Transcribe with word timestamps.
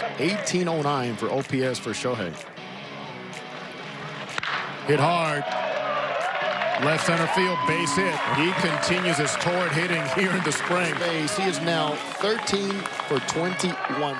1809 0.00 1.16
for 1.16 1.30
OPS 1.30 1.78
for 1.78 1.90
Shohei. 1.90 2.32
Hit 4.86 5.00
hard. 5.00 5.44
Left 6.84 7.06
center 7.06 7.26
field, 7.28 7.58
base 7.66 7.96
hit. 7.96 8.14
He 8.36 8.52
continues 8.60 9.16
his 9.16 9.32
torrid 9.36 9.72
hitting 9.72 10.04
here 10.14 10.30
in 10.30 10.44
the 10.44 10.52
spring. 10.52 10.94
Base. 10.98 11.36
He 11.36 11.44
is 11.44 11.58
now 11.62 11.94
13 12.20 12.70
for 13.08 13.18
21. 13.20 14.16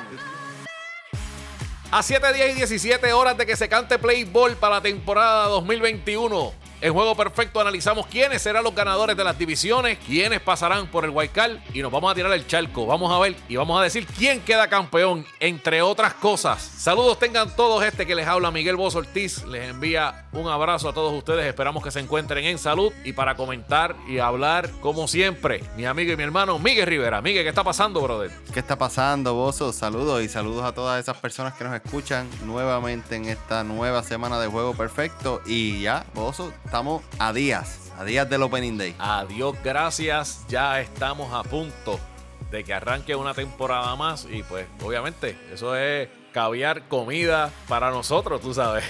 A 1.92 2.02
7 2.02 2.32
días 2.32 2.50
y 2.50 2.54
17 2.54 3.12
horas 3.12 3.36
de 3.36 3.46
que 3.46 3.56
se 3.56 3.68
cante 3.68 3.98
play 3.98 4.24
ball 4.24 4.56
para 4.56 4.76
la 4.76 4.80
temporada 4.80 5.48
2021. 5.48 6.52
En 6.82 6.92
Juego 6.92 7.14
Perfecto 7.14 7.58
analizamos 7.58 8.06
quiénes 8.06 8.42
serán 8.42 8.62
los 8.62 8.74
ganadores 8.74 9.16
de 9.16 9.24
las 9.24 9.38
divisiones, 9.38 9.98
quiénes 10.06 10.40
pasarán 10.40 10.86
por 10.88 11.06
el 11.06 11.30
Card 11.30 11.56
y 11.72 11.80
nos 11.80 11.90
vamos 11.90 12.12
a 12.12 12.14
tirar 12.14 12.30
el 12.32 12.46
charco. 12.46 12.86
Vamos 12.86 13.10
a 13.10 13.18
ver 13.18 13.34
y 13.48 13.56
vamos 13.56 13.80
a 13.80 13.82
decir 13.82 14.06
quién 14.06 14.42
queda 14.42 14.68
campeón, 14.68 15.24
entre 15.40 15.80
otras 15.80 16.12
cosas. 16.14 16.62
Saludos 16.62 17.18
tengan 17.18 17.54
todos 17.56 17.82
este 17.82 18.06
que 18.06 18.14
les 18.14 18.26
habla 18.26 18.50
Miguel 18.50 18.76
Bozo 18.76 18.98
Ortiz. 18.98 19.42
Les 19.44 19.70
envía 19.70 20.26
un 20.32 20.48
abrazo 20.48 20.90
a 20.90 20.92
todos 20.92 21.14
ustedes. 21.14 21.46
Esperamos 21.46 21.82
que 21.82 21.90
se 21.90 22.00
encuentren 22.00 22.44
en 22.44 22.58
salud 22.58 22.92
y 23.04 23.14
para 23.14 23.36
comentar 23.36 23.96
y 24.06 24.18
hablar, 24.18 24.70
como 24.82 25.08
siempre, 25.08 25.64
mi 25.76 25.86
amigo 25.86 26.12
y 26.12 26.16
mi 26.16 26.24
hermano 26.24 26.58
Miguel 26.58 26.86
Rivera. 26.86 27.22
Miguel, 27.22 27.42
¿qué 27.42 27.48
está 27.48 27.64
pasando, 27.64 28.02
brother? 28.02 28.30
¿Qué 28.52 28.60
está 28.60 28.76
pasando, 28.76 29.34
Bozo? 29.34 29.72
Saludos 29.72 30.22
y 30.22 30.28
saludos 30.28 30.64
a 30.64 30.72
todas 30.72 31.00
esas 31.00 31.16
personas 31.16 31.54
que 31.54 31.64
nos 31.64 31.74
escuchan 31.74 32.28
nuevamente 32.44 33.16
en 33.16 33.24
esta 33.24 33.64
nueva 33.64 34.02
semana 34.02 34.38
de 34.38 34.46
Juego 34.46 34.74
Perfecto. 34.74 35.40
Y 35.46 35.80
ya, 35.80 36.04
Bozo, 36.14 36.52
estamos 36.76 37.02
a 37.18 37.32
días, 37.32 37.90
a 37.96 38.04
días 38.04 38.28
del 38.28 38.42
Opening 38.42 38.76
Day. 38.76 38.94
Adiós, 38.98 39.56
gracias. 39.64 40.44
Ya 40.46 40.78
estamos 40.78 41.32
a 41.32 41.42
punto 41.42 41.98
de 42.50 42.64
que 42.64 42.74
arranque 42.74 43.14
una 43.14 43.32
temporada 43.32 43.96
más 43.96 44.28
y 44.30 44.42
pues 44.42 44.66
obviamente 44.84 45.38
eso 45.50 45.74
es 45.74 46.10
caviar 46.32 46.86
comida 46.86 47.50
para 47.66 47.90
nosotros, 47.90 48.42
tú 48.42 48.52
sabes. 48.52 48.84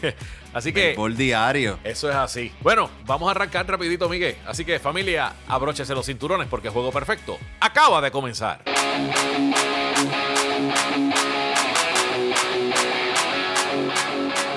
así 0.54 0.72
que... 0.72 0.94
Por 0.96 1.14
diario. 1.14 1.78
Eso 1.84 2.08
es 2.08 2.16
así. 2.16 2.54
Bueno, 2.62 2.88
vamos 3.04 3.28
a 3.28 3.32
arrancar 3.32 3.68
rapidito, 3.68 4.08
Miguel. 4.08 4.38
Así 4.46 4.64
que 4.64 4.78
familia, 4.78 5.34
abróchese 5.46 5.94
los 5.94 6.06
cinturones 6.06 6.48
porque 6.48 6.68
el 6.68 6.72
Juego 6.72 6.90
Perfecto 6.90 7.36
acaba 7.60 8.00
de 8.00 8.10
comenzar. 8.10 8.62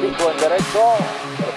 Listo 0.02 0.31
en 0.31 0.38
derecho, 0.38 0.95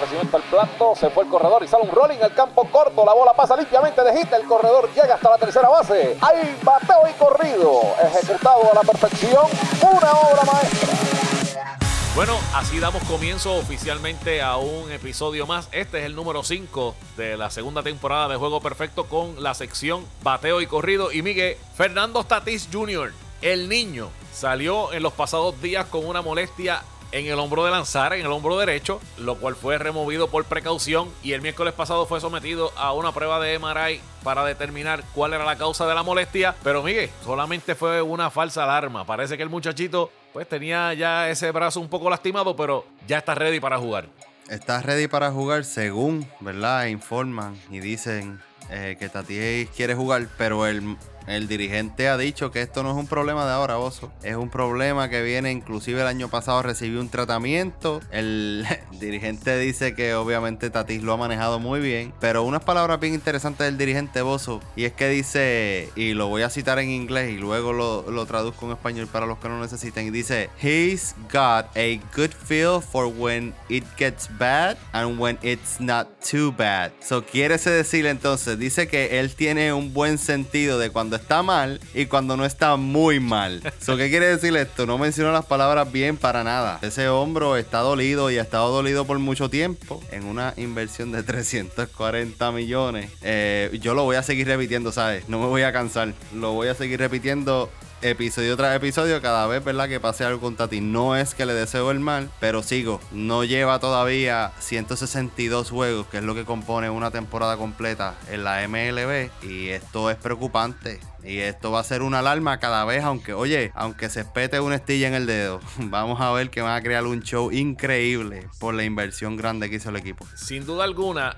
el 0.03 0.05
ofrecimiento 0.05 0.37
al 0.37 0.43
plato, 0.43 0.95
se 0.97 1.11
fue 1.11 1.25
el 1.25 1.31
corredor 1.31 1.63
y 1.63 1.69
sale 1.69 1.85
un 1.85 1.91
rolling 1.91 2.19
al 2.23 2.35
campo 2.35 2.67
corto, 2.71 3.05
la 3.05 3.13
bola 3.13 3.33
pasa 3.35 3.57
limpiamente 3.57 4.03
de 4.03 4.19
hit, 4.19 4.33
el 4.33 4.45
corredor 4.47 4.89
llega 4.95 5.15
hasta 5.15 5.31
la 5.31 5.39
tercera 5.39 5.69
base, 5.69 6.17
hay 6.21 6.59
bateo 6.63 7.09
y 7.09 7.13
corrido, 7.13 7.83
ejecutado 8.03 8.71
a 8.73 8.75
la 8.75 8.81
perfección, 8.81 9.47
una 9.81 10.13
obra 10.13 10.43
maestra. 10.53 11.79
Bueno, 12.15 12.37
así 12.55 12.79
damos 12.79 13.03
comienzo 13.05 13.55
oficialmente 13.55 14.43
a 14.43 14.59
un 14.59 14.93
episodio 14.93 15.47
más. 15.47 15.69
Este 15.73 16.01
es 16.01 16.05
el 16.05 16.15
número 16.15 16.43
5 16.43 16.95
de 17.17 17.39
la 17.39 17.49
segunda 17.49 17.83
temporada 17.83 18.29
de 18.29 18.37
Juego 18.37 18.61
Perfecto 18.61 19.07
con 19.07 19.43
la 19.43 19.55
sección 19.55 20.05
Bateo 20.23 20.61
y 20.61 20.67
Corrido. 20.67 21.11
Y 21.11 21.23
Miguel, 21.23 21.57
Fernando 21.75 22.23
Tatis 22.23 22.69
Jr., 22.71 23.15
el 23.41 23.67
niño, 23.71 24.11
salió 24.31 24.93
en 24.93 25.03
los 25.03 25.15
pasados 25.15 25.63
días 25.63 25.87
con 25.87 26.05
una 26.05 26.21
molestia 26.21 26.83
en 27.13 27.27
el 27.27 27.39
hombro 27.39 27.65
de 27.65 27.71
lanzar, 27.71 28.15
en 28.15 28.23
el 28.23 28.33
hombro 28.33 28.59
derecho, 28.59 29.01
lo 29.19 29.37
cual 29.37 29.55
fue 29.55 29.79
removido 29.79 30.29
por 30.29 30.45
precaución 30.47 31.11
y 31.23 31.33
el 31.33 31.43
miércoles 31.43 31.75
pasado 31.75 32.07
fue 32.07 32.21
sometido 32.21 32.73
a 32.77 32.93
una 32.93 33.13
prueba 33.13 33.39
de 33.39 33.59
MRI 33.59 34.01
para 34.25 34.45
determinar 34.45 35.05
cuál 35.15 35.35
era 35.35 35.45
la 35.45 35.57
causa 35.57 35.87
de 35.87 35.95
la 35.95 36.03
molestia. 36.03 36.55
Pero 36.63 36.83
Miguel, 36.83 37.11
solamente 37.25 37.75
fue 37.75 38.03
una 38.03 38.31
falsa 38.31 38.65
alarma. 38.65 39.05
Parece 39.05 39.37
que 39.37 39.43
el 39.43 39.51
muchachito 39.51 40.11
pues 40.33 40.49
tenía 40.49 40.95
ya 40.95 41.29
ese 41.29 41.51
brazo 41.53 41.81
un 41.81 41.89
poco 41.89 42.09
lastimado, 42.09 42.57
pero 42.57 42.87
ya 43.07 43.19
está 43.19 43.35
ready 43.35 43.61
para 43.61 43.79
jugar. 43.79 44.07
Está 44.49 44.81
ready 44.81 45.07
para 45.07 45.31
jugar 45.31 45.65
según, 45.65 46.27
¿verdad? 46.41 46.87
Informan 46.87 47.57
y 47.71 47.81
dicen 47.81 48.41
eh, 48.71 48.97
que 48.99 49.09
Tati 49.09 49.69
quiere 49.77 49.95
jugar, 49.95 50.27
pero 50.39 50.67
el 50.67 50.97
el 51.27 51.49
dirigente 51.49 52.09
ha 52.09 52.17
dicho 52.17 52.51
que 52.51 52.63
esto 52.63 52.83
no 52.83 52.91
es 52.91 52.97
un 52.97 53.07
problema 53.07 53.45
de 53.47 53.53
ahora, 53.53 53.79
Oso. 53.79 54.13
Es 54.23 54.37
un 54.37 54.51
problema 54.51 55.09
que 55.09 55.23
viene, 55.23 55.53
inclusive 55.53 56.01
el 56.01 56.07
año 56.07 56.29
pasado 56.29 56.63
recibió 56.63 57.01
un 57.01 57.09
tratamiento. 57.09 58.01
El 58.11 58.67
dirigente 59.01 59.59
dice 59.59 59.95
que 59.95 60.15
obviamente 60.15 60.71
Tatis 60.71 61.03
lo 61.03 61.13
ha 61.13 61.17
manejado 61.17 61.59
muy 61.59 61.81
bien. 61.81 62.13
Pero 62.21 62.43
unas 62.43 62.65
palabras 62.65 63.01
bien 63.01 63.15
interesantes 63.15 63.67
del 63.67 63.79
dirigente 63.79 64.23
Bozo. 64.23 64.61
Y 64.77 64.85
es 64.85 64.93
que 64.93 65.09
dice, 65.09 65.91
y 65.97 66.15
lo 66.15 66.29
voy 66.29 66.43
a 66.43 66.51
citar 66.51 66.79
en 66.79 66.91
inglés 66.91 67.31
y 67.31 67.37
luego 67.37 67.73
lo, 67.73 68.11
lo 68.11 68.27
traduzco 68.27 68.67
en 68.67 68.73
español 68.73 69.07
para 69.07 69.27
los 69.27 69.39
que 69.39 69.49
no 69.49 69.61
necesiten. 69.61 70.07
Y 70.07 70.11
dice, 70.11 70.51
He's 70.61 71.15
got 71.33 71.67
a 71.77 72.01
good 72.17 72.31
feel 72.31 72.81
for 72.81 73.07
when 73.07 73.55
it 73.69 73.85
gets 73.97 74.29
bad 74.39 74.77
and 74.93 75.19
when 75.19 75.39
it's 75.43 75.81
not 75.81 76.09
too 76.21 76.53
bad. 76.53 76.93
So 77.01 77.25
quiere 77.25 77.59
decir 77.59 78.07
entonces, 78.07 78.59
dice 78.59 78.89
que 78.89 79.21
él 79.21 79.35
tiene 79.35 79.73
un 79.73 79.93
buen 79.93 80.19
sentido 80.19 80.79
de 80.79 80.91
cuando 80.91 81.12
está 81.17 81.43
mal 81.43 81.81
y 81.95 82.07
cuando 82.07 82.37
no 82.37 82.45
está 82.45 82.77
muy 82.77 83.21
mal. 83.21 83.63
¿Qué 83.85 84.11
quiere 84.11 84.27
decir 84.27 84.57
esto? 84.57 84.87
No 84.87 84.99
menciono 84.99 85.33
las 85.33 85.45
palabras 85.47 85.91
bien 85.93 86.17
para 86.17 86.45
nada. 86.45 86.79
Ese 86.83 87.09
hombro 87.09 87.57
está 87.57 87.79
dolido 87.81 88.31
y 88.31 88.39
ha 88.39 88.43
estado 88.43 88.71
dolido 88.73 89.05
por 89.07 89.19
mucho 89.19 89.49
tiempo. 89.49 90.03
En 90.11 90.25
una 90.25 90.55
inversión 90.57 91.13
de 91.13 91.23
340 91.23 92.53
millones. 92.53 93.11
Eh, 93.23 93.79
yo 93.81 93.95
lo 93.95 94.05
voy 94.05 94.17
a 94.17 94.23
seguir 94.23 94.47
repitiendo, 94.47 94.93
¿sabes? 94.93 95.29
No 95.29 95.39
me 95.39 95.47
voy 95.47 95.63
a 95.63 95.73
cansar. 95.73 96.15
Lo 96.35 96.53
voy 96.53 96.69
a 96.69 96.75
seguir 96.75 96.99
repitiendo 96.99 97.71
episodio 98.03 98.57
tras 98.57 98.77
episodio, 98.77 99.23
cada 99.23 99.47
vez, 99.47 99.65
¿verdad? 99.65 99.89
Que 99.89 100.01
pase 100.01 100.25
algo 100.25 100.41
con 100.41 100.57
Tati. 100.57 100.81
No 100.81 101.17
es 101.17 101.35
que 101.35 101.47
le 101.47 101.55
deseo 101.55 101.91
el 101.91 102.01
mal, 102.01 102.29
pero 102.41 102.63
sigo. 102.63 103.01
No 103.13 103.45
lleva 103.45 103.79
todavía 103.79 104.53
162 104.59 105.71
juegos, 105.71 106.07
que 106.09 106.19
es 106.19 106.25
lo 106.25 106.35
que 106.35 106.45
compone 106.45 106.91
una 106.91 107.11
temporada 107.11 107.57
completa 107.57 108.15
en 108.31 108.45
la 108.45 108.67
MLB. 108.67 109.31
Y 109.43 109.69
esto 109.69 110.11
es 110.11 110.17
preocupante. 110.17 111.01
Y 111.25 111.39
esto 111.39 111.71
va 111.71 111.79
a 111.79 111.85
ser 111.85 112.03
una 112.03 112.19
alarma 112.19 112.59
cada 112.59 112.85
vez, 112.85 113.05
aunque, 113.05 113.33
oye, 113.33 113.71
aunque 113.77 114.11
se 114.11 114.21
espete 114.21 114.59
una 114.59 114.75
estilla 114.75 115.07
en 115.07 115.15
el 115.15 115.27
dedo, 115.27 115.61
vamos 115.79 116.21
a 116.21 116.33
ver 116.33 116.51
que 116.51 116.63
van 116.63 116.77
a 116.77 116.83
crear 116.83 117.07
un 117.07 117.23
show 117.23 117.53
increíble 117.53 118.49
por 118.59 118.75
la 118.75 118.83
inversión 118.83 119.37
grande 119.37 119.71
que 119.71 119.77
hizo 119.77 119.91
el 119.91 119.97
equipo. 119.97 120.27
Sin 120.35 120.67
duda 120.67 120.83
alguna, 120.83 121.37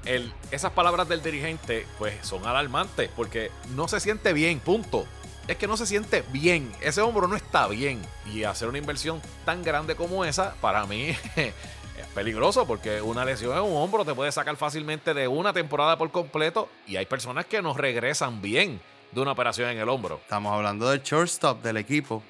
esas 0.50 0.72
palabras 0.72 1.06
del 1.08 1.22
dirigente, 1.22 1.86
pues 1.98 2.14
son 2.22 2.46
alarmantes, 2.46 3.10
porque 3.14 3.50
no 3.76 3.86
se 3.86 4.00
siente 4.00 4.32
bien, 4.32 4.58
punto 4.58 5.06
es 5.48 5.56
que 5.56 5.66
no 5.66 5.76
se 5.76 5.86
siente 5.86 6.24
bien. 6.32 6.72
Ese 6.80 7.00
hombro 7.00 7.28
no 7.28 7.36
está 7.36 7.68
bien. 7.68 8.00
Y 8.32 8.44
hacer 8.44 8.68
una 8.68 8.78
inversión 8.78 9.20
tan 9.44 9.62
grande 9.62 9.94
como 9.94 10.24
esa, 10.24 10.54
para 10.60 10.86
mí 10.86 11.08
es 11.36 12.06
peligroso 12.14 12.66
porque 12.66 13.02
una 13.02 13.24
lesión 13.24 13.56
en 13.56 13.64
un 13.64 13.76
hombro 13.76 14.04
te 14.04 14.14
puede 14.14 14.32
sacar 14.32 14.56
fácilmente 14.56 15.14
de 15.14 15.28
una 15.28 15.52
temporada 15.52 15.98
por 15.98 16.10
completo. 16.10 16.68
Y 16.86 16.96
hay 16.96 17.06
personas 17.06 17.46
que 17.46 17.62
no 17.62 17.74
regresan 17.74 18.40
bien 18.40 18.80
de 19.12 19.20
una 19.20 19.32
operación 19.32 19.70
en 19.70 19.78
el 19.78 19.88
hombro. 19.88 20.20
Estamos 20.22 20.52
hablando 20.52 20.88
del 20.88 21.02
shortstop 21.02 21.62
del 21.62 21.76
equipo. 21.76 22.22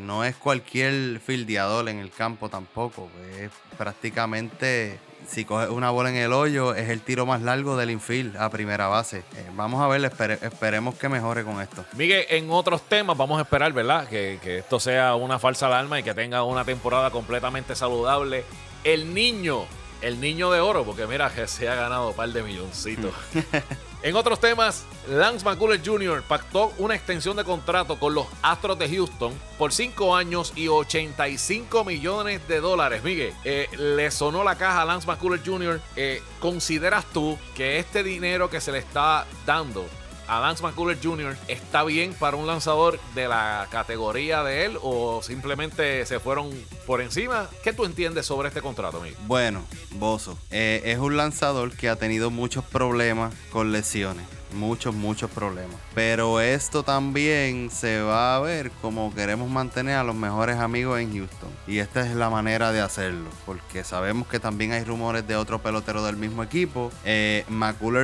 No 0.00 0.24
es 0.24 0.34
cualquier 0.36 1.20
fildeador 1.20 1.88
en 1.88 1.98
el 1.98 2.10
campo 2.10 2.48
tampoco. 2.48 3.08
Es 3.38 3.50
prácticamente 3.78 4.98
si 5.26 5.44
coge 5.44 5.68
una 5.68 5.90
bola 5.90 6.10
en 6.10 6.16
el 6.16 6.32
hoyo, 6.32 6.74
es 6.74 6.88
el 6.90 7.00
tiro 7.00 7.26
más 7.26 7.42
largo 7.42 7.76
del 7.76 7.90
infield 7.90 8.36
a 8.36 8.50
primera 8.50 8.88
base. 8.88 9.18
Eh, 9.36 9.50
vamos 9.54 9.80
a 9.82 9.88
ver, 9.88 10.04
esperemos 10.42 10.94
que 10.96 11.08
mejore 11.08 11.44
con 11.44 11.60
esto. 11.60 11.84
Miguel, 11.94 12.26
en 12.28 12.50
otros 12.50 12.82
temas 12.82 13.16
vamos 13.16 13.38
a 13.38 13.42
esperar, 13.42 13.72
¿verdad? 13.72 14.08
Que, 14.08 14.38
que 14.42 14.58
esto 14.58 14.80
sea 14.80 15.14
una 15.14 15.38
falsa 15.38 15.66
alarma 15.66 16.00
y 16.00 16.02
que 16.02 16.14
tenga 16.14 16.42
una 16.42 16.64
temporada 16.64 17.10
completamente 17.10 17.74
saludable. 17.74 18.44
El 18.84 19.14
niño, 19.14 19.64
el 20.00 20.20
niño 20.20 20.50
de 20.50 20.60
oro, 20.60 20.84
porque 20.84 21.06
mira 21.06 21.30
que 21.30 21.46
se 21.46 21.68
ha 21.68 21.74
ganado 21.74 22.10
un 22.10 22.16
par 22.16 22.28
de 22.28 22.42
milloncitos. 22.42 23.14
En 24.04 24.16
otros 24.16 24.40
temas, 24.40 24.84
Lance 25.08 25.44
McCullers 25.44 25.86
Jr. 25.86 26.24
pactó 26.26 26.72
una 26.78 26.96
extensión 26.96 27.36
de 27.36 27.44
contrato 27.44 28.00
con 28.00 28.14
los 28.14 28.26
Astros 28.42 28.76
de 28.76 28.88
Houston 28.88 29.32
por 29.56 29.72
5 29.72 30.16
años 30.16 30.52
y 30.56 30.66
85 30.66 31.84
millones 31.84 32.46
de 32.48 32.60
dólares. 32.60 33.04
Miguel, 33.04 33.32
eh, 33.44 33.68
le 33.78 34.10
sonó 34.10 34.42
la 34.42 34.56
caja 34.56 34.82
a 34.82 34.84
Lance 34.84 35.06
McCullers 35.06 35.46
Jr. 35.46 35.80
Eh, 35.94 36.20
¿Consideras 36.40 37.04
tú 37.12 37.38
que 37.54 37.78
este 37.78 38.02
dinero 38.02 38.50
que 38.50 38.60
se 38.60 38.72
le 38.72 38.78
está 38.78 39.24
dando 39.46 39.86
a 40.32 40.40
Lance 40.40 40.64
Jr. 41.02 41.36
está 41.46 41.84
bien 41.84 42.14
para 42.14 42.38
un 42.38 42.46
lanzador 42.46 42.98
de 43.14 43.28
la 43.28 43.68
categoría 43.70 44.42
de 44.42 44.64
él 44.64 44.78
o 44.80 45.22
simplemente 45.22 46.06
se 46.06 46.20
fueron 46.20 46.50
por 46.86 47.02
encima? 47.02 47.50
¿Qué 47.62 47.74
tú 47.74 47.84
entiendes 47.84 48.24
sobre 48.24 48.48
este 48.48 48.62
contrato, 48.62 48.98
amigo? 48.98 49.16
Bueno, 49.26 49.62
Bozo, 49.90 50.38
eh, 50.50 50.80
es 50.86 50.98
un 50.98 51.18
lanzador 51.18 51.76
que 51.76 51.90
ha 51.90 51.96
tenido 51.96 52.30
muchos 52.30 52.64
problemas 52.64 53.34
con 53.50 53.72
lesiones 53.72 54.24
muchos, 54.54 54.94
muchos 54.94 55.30
problemas. 55.30 55.76
Pero 55.94 56.38
esto 56.40 56.82
también 56.82 57.70
se 57.70 58.02
va 58.02 58.36
a 58.36 58.40
ver 58.40 58.70
como 58.82 59.14
queremos 59.14 59.48
mantener 59.50 59.96
a 59.96 60.04
los 60.04 60.14
mejores 60.14 60.58
amigos 60.58 61.00
en 61.00 61.16
Houston. 61.16 61.48
Y 61.66 61.78
esta 61.78 62.06
es 62.06 62.14
la 62.14 62.28
manera 62.28 62.70
de 62.70 62.82
hacerlo. 62.82 63.30
Porque 63.46 63.82
sabemos 63.82 64.28
que 64.28 64.40
también 64.40 64.72
hay 64.72 64.84
rumores 64.84 65.26
de 65.26 65.36
otro 65.36 65.60
pelotero 65.60 66.04
del 66.04 66.16
mismo 66.16 66.42
equipo. 66.42 66.92
Eh, 67.06 67.46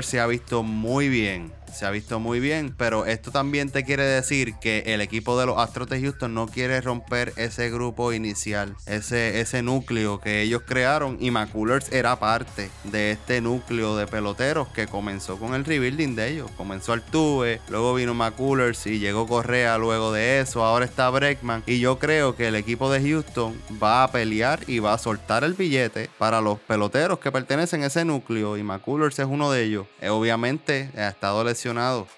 se 0.02 0.20
ha 0.20 0.26
visto 0.26 0.62
muy 0.62 1.10
bien 1.10 1.52
se 1.72 1.86
ha 1.86 1.90
visto 1.90 2.20
muy 2.20 2.40
bien, 2.40 2.74
pero 2.76 3.06
esto 3.06 3.30
también 3.30 3.70
te 3.70 3.84
quiere 3.84 4.04
decir 4.04 4.54
que 4.60 4.82
el 4.86 5.00
equipo 5.00 5.38
de 5.38 5.46
los 5.46 5.58
Astros 5.58 5.88
de 5.88 6.00
Houston 6.00 6.34
no 6.34 6.46
quiere 6.46 6.80
romper 6.80 7.32
ese 7.36 7.70
grupo 7.70 8.12
inicial, 8.12 8.76
ese, 8.86 9.40
ese 9.40 9.62
núcleo 9.62 10.20
que 10.20 10.42
ellos 10.42 10.62
crearon 10.66 11.16
y 11.20 11.30
McCullers 11.30 11.92
era 11.92 12.18
parte 12.18 12.70
de 12.84 13.12
este 13.12 13.40
núcleo 13.40 13.96
de 13.96 14.06
peloteros 14.06 14.68
que 14.68 14.86
comenzó 14.86 15.38
con 15.38 15.54
el 15.54 15.64
rebuilding 15.64 16.14
de 16.14 16.28
ellos. 16.28 16.50
Comenzó 16.56 16.92
Altuve, 16.92 17.60
luego 17.68 17.94
vino 17.94 18.14
McCullers 18.14 18.86
y 18.86 18.98
llegó 18.98 19.26
Correa 19.26 19.78
luego 19.78 20.12
de 20.12 20.40
eso, 20.40 20.64
ahora 20.64 20.84
está 20.84 21.10
Breckman 21.10 21.62
y 21.66 21.80
yo 21.80 21.98
creo 21.98 22.36
que 22.36 22.48
el 22.48 22.54
equipo 22.54 22.90
de 22.90 23.00
Houston 23.00 23.60
va 23.82 24.04
a 24.04 24.12
pelear 24.12 24.60
y 24.66 24.78
va 24.78 24.94
a 24.94 24.98
soltar 24.98 25.44
el 25.44 25.54
billete 25.54 26.10
para 26.18 26.40
los 26.40 26.58
peloteros 26.60 27.18
que 27.18 27.32
pertenecen 27.32 27.82
a 27.82 27.86
ese 27.86 28.04
núcleo 28.04 28.56
y 28.56 28.62
McCullers 28.62 29.18
es 29.18 29.26
uno 29.26 29.50
de 29.50 29.64
ellos. 29.64 29.86
Eh, 30.00 30.08
obviamente 30.08 30.90
ha 30.96 31.08
estado 31.08 31.44
lesionado, 31.44 31.57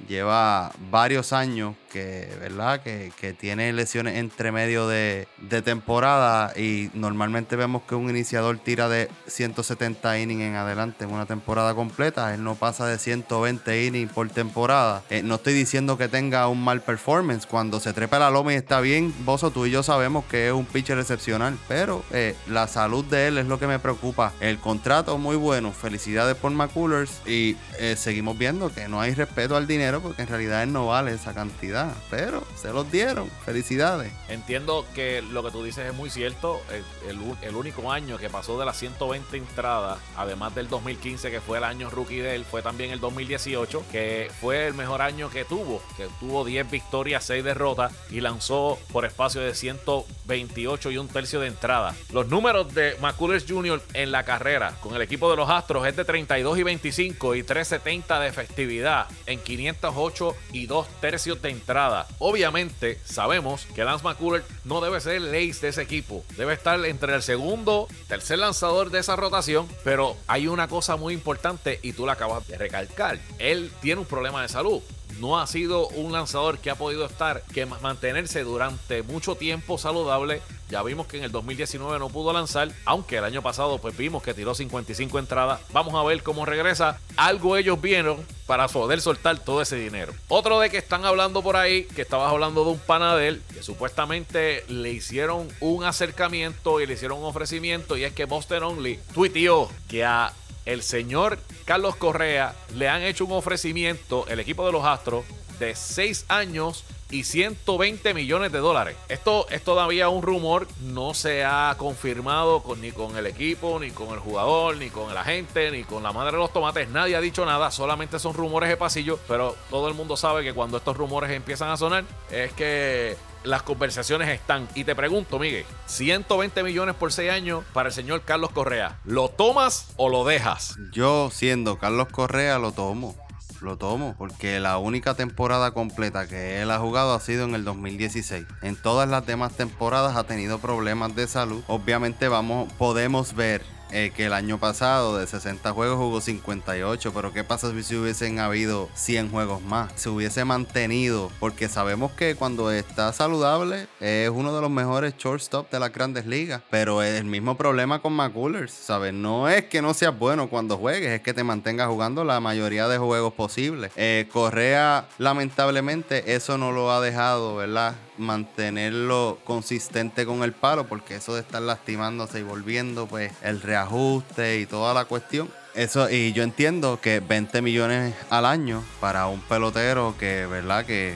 lleva 0.06 0.72
varios 0.90 1.32
años 1.32 1.74
que, 1.90 2.28
¿verdad? 2.40 2.80
Que, 2.80 3.10
tiene 3.38 3.72
lesiones 3.72 4.16
entre 4.16 4.52
medio 4.52 4.88
de, 4.88 5.26
temporada 5.64 6.52
y 6.56 6.90
normalmente 6.94 7.56
vemos 7.56 7.82
que 7.82 7.94
un 7.94 8.08
iniciador 8.08 8.58
tira 8.58 8.88
de 8.88 9.08
170 9.26 10.18
innings 10.18 10.42
en 10.42 10.54
adelante 10.54 11.04
en 11.04 11.10
una 11.10 11.26
temporada 11.26 11.74
completa. 11.74 12.34
Él 12.34 12.42
no 12.42 12.54
pasa 12.54 12.86
de 12.86 12.98
120 12.98 13.86
innings 13.86 14.12
por 14.12 14.28
temporada. 14.30 15.02
Eh, 15.10 15.22
no 15.22 15.36
estoy 15.36 15.52
diciendo 15.52 15.98
que 15.98 16.08
tenga 16.08 16.48
un 16.48 16.62
mal 16.62 16.80
performance. 16.80 17.46
Cuando 17.46 17.80
se 17.80 17.92
trepa 17.92 18.18
la 18.18 18.30
loma 18.30 18.52
y 18.52 18.56
está 18.56 18.80
bien, 18.80 19.12
vos 19.24 19.40
tú 19.52 19.66
y 19.66 19.70
yo 19.70 19.82
sabemos 19.82 20.24
que 20.26 20.48
es 20.48 20.52
un 20.52 20.66
pitcher 20.66 20.98
excepcional. 20.98 21.58
Pero 21.68 22.04
eh, 22.12 22.34
la 22.48 22.68
salud 22.68 23.04
de 23.04 23.28
él 23.28 23.38
es 23.38 23.46
lo 23.46 23.58
que 23.58 23.66
me 23.66 23.78
preocupa. 23.78 24.32
El 24.40 24.58
contrato 24.58 25.18
muy 25.18 25.36
bueno. 25.36 25.72
Felicidades 25.72 26.36
por 26.36 26.52
McCullers. 26.52 27.20
Y 27.26 27.56
eh, 27.78 27.96
seguimos 27.96 28.38
viendo 28.38 28.72
que 28.72 28.88
no 28.88 29.00
hay 29.00 29.14
respeto 29.14 29.56
al 29.56 29.66
dinero 29.66 30.00
porque 30.00 30.22
en 30.22 30.28
realidad 30.28 30.62
él 30.62 30.72
no 30.72 30.86
vale 30.86 31.12
esa 31.12 31.34
cantidad 31.34 31.79
pero 32.10 32.42
se 32.56 32.72
los 32.72 32.90
dieron. 32.90 33.30
Felicidades. 33.44 34.12
Entiendo 34.28 34.84
que 34.94 35.22
lo 35.22 35.42
que 35.42 35.50
tú 35.50 35.62
dices 35.62 35.86
es 35.86 35.94
muy 35.94 36.10
cierto. 36.10 36.60
El, 37.08 37.56
único 37.56 37.92
año 37.92 38.16
que 38.16 38.30
pasó 38.30 38.58
de 38.58 38.64
las 38.64 38.78
120 38.78 39.36
entradas, 39.36 39.98
además 40.16 40.54
del 40.54 40.68
2015, 40.68 41.30
que 41.30 41.40
fue 41.40 41.58
el 41.58 41.64
año 41.64 41.90
rookie 41.90 42.20
de 42.20 42.34
él, 42.34 42.44
fue 42.44 42.62
también 42.62 42.90
el 42.90 43.00
2018, 43.00 43.84
que 43.92 44.30
fue 44.40 44.68
el 44.68 44.74
mejor 44.74 45.02
año 45.02 45.28
que 45.28 45.44
tuvo, 45.44 45.82
que 45.96 46.08
tuvo 46.20 46.44
10 46.44 46.70
victorias, 46.70 47.24
6 47.24 47.44
derrotas 47.44 47.92
y 48.10 48.20
lanzó 48.20 48.78
por 48.92 49.04
espacio 49.04 49.42
de 49.42 49.54
128 49.54 50.90
y 50.90 50.98
un 50.98 51.08
tercio 51.08 51.40
de 51.40 51.48
entrada. 51.48 51.94
Los 52.12 52.28
números 52.28 52.72
de 52.74 52.96
McCullers 53.00 53.44
Jr. 53.46 53.82
en 53.92 54.10
la 54.10 54.24
carrera 54.24 54.74
con 54.80 54.94
el 54.94 55.02
equipo 55.02 55.30
de 55.30 55.36
los 55.36 55.50
Astros 55.50 55.86
es 55.86 55.96
de 55.96 56.04
32 56.04 56.58
y 56.58 56.62
25 56.62 57.34
y 57.34 57.42
370 57.42 58.20
de 58.20 58.28
efectividad 58.28 59.06
en 59.26 59.40
508 59.40 60.36
y 60.52 60.66
2 60.66 60.88
tercios 61.00 61.42
de 61.42 61.50
entrada 61.50 61.69
Obviamente, 62.18 62.98
sabemos 63.04 63.66
que 63.74 63.84
Lance 63.84 64.04
McCullers 64.04 64.44
no 64.64 64.80
debe 64.80 65.00
ser 65.00 65.16
el 65.16 65.28
ace 65.28 65.60
de 65.60 65.68
ese 65.68 65.82
equipo. 65.82 66.24
Debe 66.36 66.54
estar 66.54 66.84
entre 66.84 67.14
el 67.14 67.22
segundo, 67.22 67.86
tercer 68.08 68.38
lanzador 68.38 68.90
de 68.90 68.98
esa 68.98 69.14
rotación. 69.16 69.68
Pero 69.84 70.16
hay 70.26 70.48
una 70.48 70.66
cosa 70.66 70.96
muy 70.96 71.14
importante 71.14 71.78
y 71.82 71.92
tú 71.92 72.06
la 72.06 72.12
acabas 72.12 72.46
de 72.48 72.58
recalcar. 72.58 73.18
Él 73.38 73.70
tiene 73.80 74.00
un 74.00 74.06
problema 74.06 74.42
de 74.42 74.48
salud 74.48 74.82
no 75.20 75.38
ha 75.38 75.46
sido 75.46 75.88
un 75.88 76.12
lanzador 76.12 76.58
que 76.58 76.70
ha 76.70 76.76
podido 76.76 77.04
estar, 77.04 77.42
que 77.52 77.66
mantenerse 77.66 78.42
durante 78.42 79.02
mucho 79.02 79.34
tiempo 79.34 79.76
saludable. 79.76 80.40
Ya 80.70 80.84
vimos 80.84 81.08
que 81.08 81.18
en 81.18 81.24
el 81.24 81.32
2019 81.32 81.98
no 81.98 82.08
pudo 82.10 82.32
lanzar, 82.32 82.70
aunque 82.84 83.16
el 83.16 83.24
año 83.24 83.42
pasado 83.42 83.78
pues 83.78 83.96
vimos 83.96 84.22
que 84.22 84.34
tiró 84.34 84.54
55 84.54 85.18
entradas. 85.18 85.60
Vamos 85.72 85.94
a 85.94 86.06
ver 86.06 86.22
cómo 86.22 86.46
regresa. 86.46 87.00
Algo 87.16 87.56
ellos 87.56 87.80
vieron 87.80 88.24
para 88.46 88.68
poder 88.68 89.00
soltar 89.00 89.38
todo 89.38 89.62
ese 89.62 89.74
dinero. 89.76 90.12
Otro 90.28 90.60
de 90.60 90.70
que 90.70 90.78
están 90.78 91.04
hablando 91.04 91.42
por 91.42 91.56
ahí, 91.56 91.84
que 91.84 92.02
estabas 92.02 92.30
hablando 92.30 92.64
de 92.64 92.70
un 92.70 92.78
panadel, 92.78 93.42
que 93.52 93.64
supuestamente 93.64 94.64
le 94.68 94.90
hicieron 94.90 95.48
un 95.58 95.82
acercamiento 95.82 96.80
y 96.80 96.86
le 96.86 96.94
hicieron 96.94 97.18
un 97.18 97.24
ofrecimiento, 97.24 97.96
y 97.96 98.04
es 98.04 98.12
que 98.12 98.24
Boston 98.24 98.62
Only 98.62 99.00
tuiteó 99.12 99.68
que 99.88 100.04
a 100.04 100.32
el 100.66 100.82
señor 100.82 101.38
Carlos 101.64 101.96
Correa 101.96 102.54
le 102.76 102.88
han 102.88 103.02
hecho 103.02 103.24
un 103.24 103.32
ofrecimiento, 103.32 104.24
el 104.28 104.38
equipo 104.38 104.64
de 104.66 104.72
los 104.72 104.84
Astros, 104.84 105.24
de 105.58 105.74
6 105.74 106.26
años 106.28 106.84
y 107.10 107.24
120 107.24 108.14
millones 108.14 108.52
de 108.52 108.58
dólares. 108.58 108.96
Esto 109.08 109.48
es 109.50 109.62
todavía 109.62 110.08
un 110.08 110.22
rumor, 110.22 110.66
no 110.80 111.14
se 111.14 111.44
ha 111.44 111.74
confirmado 111.76 112.62
con, 112.62 112.80
ni 112.80 112.92
con 112.92 113.16
el 113.16 113.26
equipo, 113.26 113.78
ni 113.80 113.90
con 113.90 114.10
el 114.10 114.18
jugador, 114.18 114.76
ni 114.76 114.90
con 114.90 115.10
el 115.10 115.16
agente, 115.16 115.70
ni 115.70 115.84
con 115.84 116.02
la 116.02 116.12
madre 116.12 116.32
de 116.32 116.38
los 116.38 116.52
tomates. 116.52 116.88
Nadie 116.88 117.16
ha 117.16 117.20
dicho 117.20 117.44
nada, 117.44 117.70
solamente 117.70 118.18
son 118.18 118.34
rumores 118.34 118.68
de 118.68 118.76
pasillo, 118.76 119.18
pero 119.28 119.56
todo 119.68 119.88
el 119.88 119.94
mundo 119.94 120.16
sabe 120.16 120.42
que 120.42 120.52
cuando 120.52 120.76
estos 120.76 120.96
rumores 120.96 121.30
empiezan 121.30 121.70
a 121.70 121.76
sonar 121.76 122.04
es 122.30 122.52
que 122.52 123.16
las 123.44 123.62
conversaciones 123.62 124.28
están. 124.28 124.68
Y 124.74 124.84
te 124.84 124.94
pregunto, 124.94 125.38
Miguel, 125.38 125.64
120 125.86 126.62
millones 126.62 126.94
por 126.94 127.12
6 127.12 127.30
años 127.30 127.64
para 127.72 127.88
el 127.88 127.94
señor 127.94 128.22
Carlos 128.22 128.50
Correa. 128.50 128.98
¿Lo 129.04 129.28
tomas 129.28 129.92
o 129.96 130.08
lo 130.08 130.24
dejas? 130.24 130.76
Yo, 130.92 131.30
siendo 131.32 131.78
Carlos 131.78 132.08
Correa, 132.08 132.58
lo 132.58 132.72
tomo 132.72 133.16
lo 133.62 133.76
tomo, 133.76 134.14
porque 134.18 134.60
la 134.60 134.78
única 134.78 135.14
temporada 135.14 135.72
completa 135.72 136.26
que 136.26 136.62
él 136.62 136.70
ha 136.70 136.78
jugado 136.78 137.14
ha 137.14 137.20
sido 137.20 137.44
en 137.44 137.54
el 137.54 137.64
2016. 137.64 138.46
En 138.62 138.76
todas 138.76 139.08
las 139.08 139.26
demás 139.26 139.56
temporadas 139.56 140.16
ha 140.16 140.24
tenido 140.24 140.58
problemas 140.58 141.14
de 141.14 141.26
salud. 141.26 141.62
Obviamente 141.66 142.28
vamos, 142.28 142.72
podemos 142.74 143.34
ver 143.34 143.62
eh, 143.92 144.12
que 144.14 144.26
el 144.26 144.32
año 144.32 144.58
pasado 144.58 145.18
de 145.18 145.26
60 145.26 145.72
juegos 145.72 145.98
jugó 145.98 146.20
58, 146.20 147.12
pero 147.12 147.32
¿qué 147.32 147.44
pasa 147.44 147.70
si 147.82 147.96
hubiesen 147.96 148.38
habido 148.38 148.88
100 148.94 149.30
juegos 149.30 149.62
más? 149.62 149.92
Se 149.96 150.08
hubiese 150.08 150.44
mantenido, 150.44 151.30
porque 151.40 151.68
sabemos 151.68 152.12
que 152.12 152.34
cuando 152.34 152.70
está 152.70 153.12
saludable 153.12 153.86
es 154.00 154.30
uno 154.30 154.54
de 154.54 154.60
los 154.60 154.70
mejores 154.70 155.16
shortstop 155.16 155.70
de 155.70 155.80
las 155.80 155.92
grandes 155.92 156.26
ligas, 156.26 156.62
pero 156.70 157.02
es 157.02 157.18
el 157.18 157.26
mismo 157.26 157.56
problema 157.56 158.00
con 158.00 158.12
McCullers, 158.14 158.72
¿sabes? 158.72 159.12
No 159.12 159.48
es 159.48 159.64
que 159.64 159.82
no 159.82 159.94
seas 159.94 160.18
bueno 160.18 160.48
cuando 160.48 160.76
juegues, 160.76 161.10
es 161.10 161.20
que 161.20 161.34
te 161.34 161.44
mantengas 161.44 161.88
jugando 161.88 162.24
la 162.24 162.40
mayoría 162.40 162.88
de 162.88 162.98
juegos 162.98 163.34
posibles. 163.34 163.92
Eh, 163.96 164.28
Correa, 164.32 165.08
lamentablemente, 165.18 166.34
eso 166.34 166.58
no 166.58 166.72
lo 166.72 166.92
ha 166.92 167.00
dejado, 167.00 167.56
¿verdad? 167.56 167.94
Mantenerlo 168.20 169.38
consistente 169.44 170.24
con 170.26 170.42
el 170.42 170.52
palo, 170.52 170.86
porque 170.86 171.16
eso 171.16 171.34
de 171.34 171.40
estar 171.40 171.62
lastimándose 171.62 172.40
y 172.40 172.42
volviendo, 172.42 173.06
pues 173.06 173.32
el 173.42 173.60
reajuste 173.60 174.60
y 174.60 174.66
toda 174.66 174.94
la 174.94 175.06
cuestión. 175.06 175.48
Eso, 175.74 176.10
y 176.10 176.32
yo 176.32 176.42
entiendo 176.42 177.00
que 177.00 177.20
20 177.20 177.62
millones 177.62 178.14
al 178.28 178.44
año 178.44 178.82
para 179.00 179.28
un 179.28 179.40
pelotero 179.40 180.16
que, 180.18 180.46
¿verdad? 180.46 180.84
Que 180.84 181.14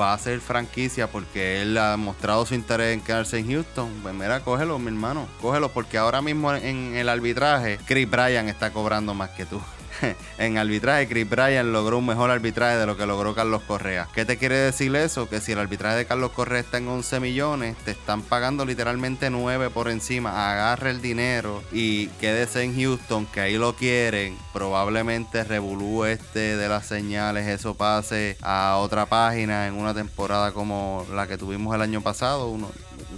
va 0.00 0.14
a 0.14 0.18
ser 0.18 0.40
franquicia 0.40 1.06
porque 1.06 1.60
él 1.60 1.76
ha 1.76 1.98
mostrado 1.98 2.46
su 2.46 2.54
interés 2.54 2.94
en 2.94 3.02
quedarse 3.02 3.38
en 3.38 3.52
Houston. 3.52 3.90
Pues 4.02 4.14
mira, 4.14 4.40
cógelo, 4.40 4.78
mi 4.78 4.88
hermano, 4.88 5.28
cógelo, 5.42 5.68
porque 5.70 5.98
ahora 5.98 6.22
mismo 6.22 6.54
en 6.54 6.96
el 6.96 7.10
arbitraje, 7.10 7.78
Chris 7.86 8.10
Bryan 8.10 8.48
está 8.48 8.72
cobrando 8.72 9.12
más 9.12 9.30
que 9.30 9.44
tú. 9.44 9.60
en 10.38 10.58
arbitraje, 10.58 11.08
Chris 11.08 11.28
Bryan 11.28 11.72
logró 11.72 11.98
un 11.98 12.06
mejor 12.06 12.30
arbitraje 12.30 12.76
de 12.76 12.86
lo 12.86 12.96
que 12.96 13.06
logró 13.06 13.34
Carlos 13.34 13.62
Correa. 13.62 14.08
¿Qué 14.14 14.24
te 14.24 14.36
quiere 14.36 14.56
decir 14.56 14.94
eso? 14.96 15.28
Que 15.28 15.40
si 15.40 15.52
el 15.52 15.58
arbitraje 15.58 15.96
de 15.98 16.06
Carlos 16.06 16.32
Correa 16.32 16.60
está 16.60 16.78
en 16.78 16.88
11 16.88 17.20
millones, 17.20 17.76
te 17.84 17.92
están 17.92 18.22
pagando 18.22 18.64
literalmente 18.64 19.30
9 19.30 19.70
por 19.70 19.88
encima. 19.88 20.50
Agarre 20.50 20.90
el 20.90 21.00
dinero 21.00 21.62
y 21.72 22.08
quédese 22.20 22.62
en 22.62 22.74
Houston, 22.74 23.26
que 23.26 23.40
ahí 23.40 23.56
lo 23.56 23.74
quieren. 23.74 24.36
Probablemente 24.52 25.44
revolú 25.44 26.04
este 26.04 26.56
de 26.56 26.68
las 26.68 26.86
señales, 26.86 27.46
eso 27.46 27.74
pase 27.74 28.36
a 28.42 28.76
otra 28.78 29.06
página 29.06 29.66
en 29.66 29.74
una 29.74 29.94
temporada 29.94 30.52
como 30.52 31.06
la 31.12 31.26
que 31.26 31.38
tuvimos 31.38 31.74
el 31.74 31.82
año 31.82 32.00
pasado. 32.00 32.48
Uno, 32.48 32.70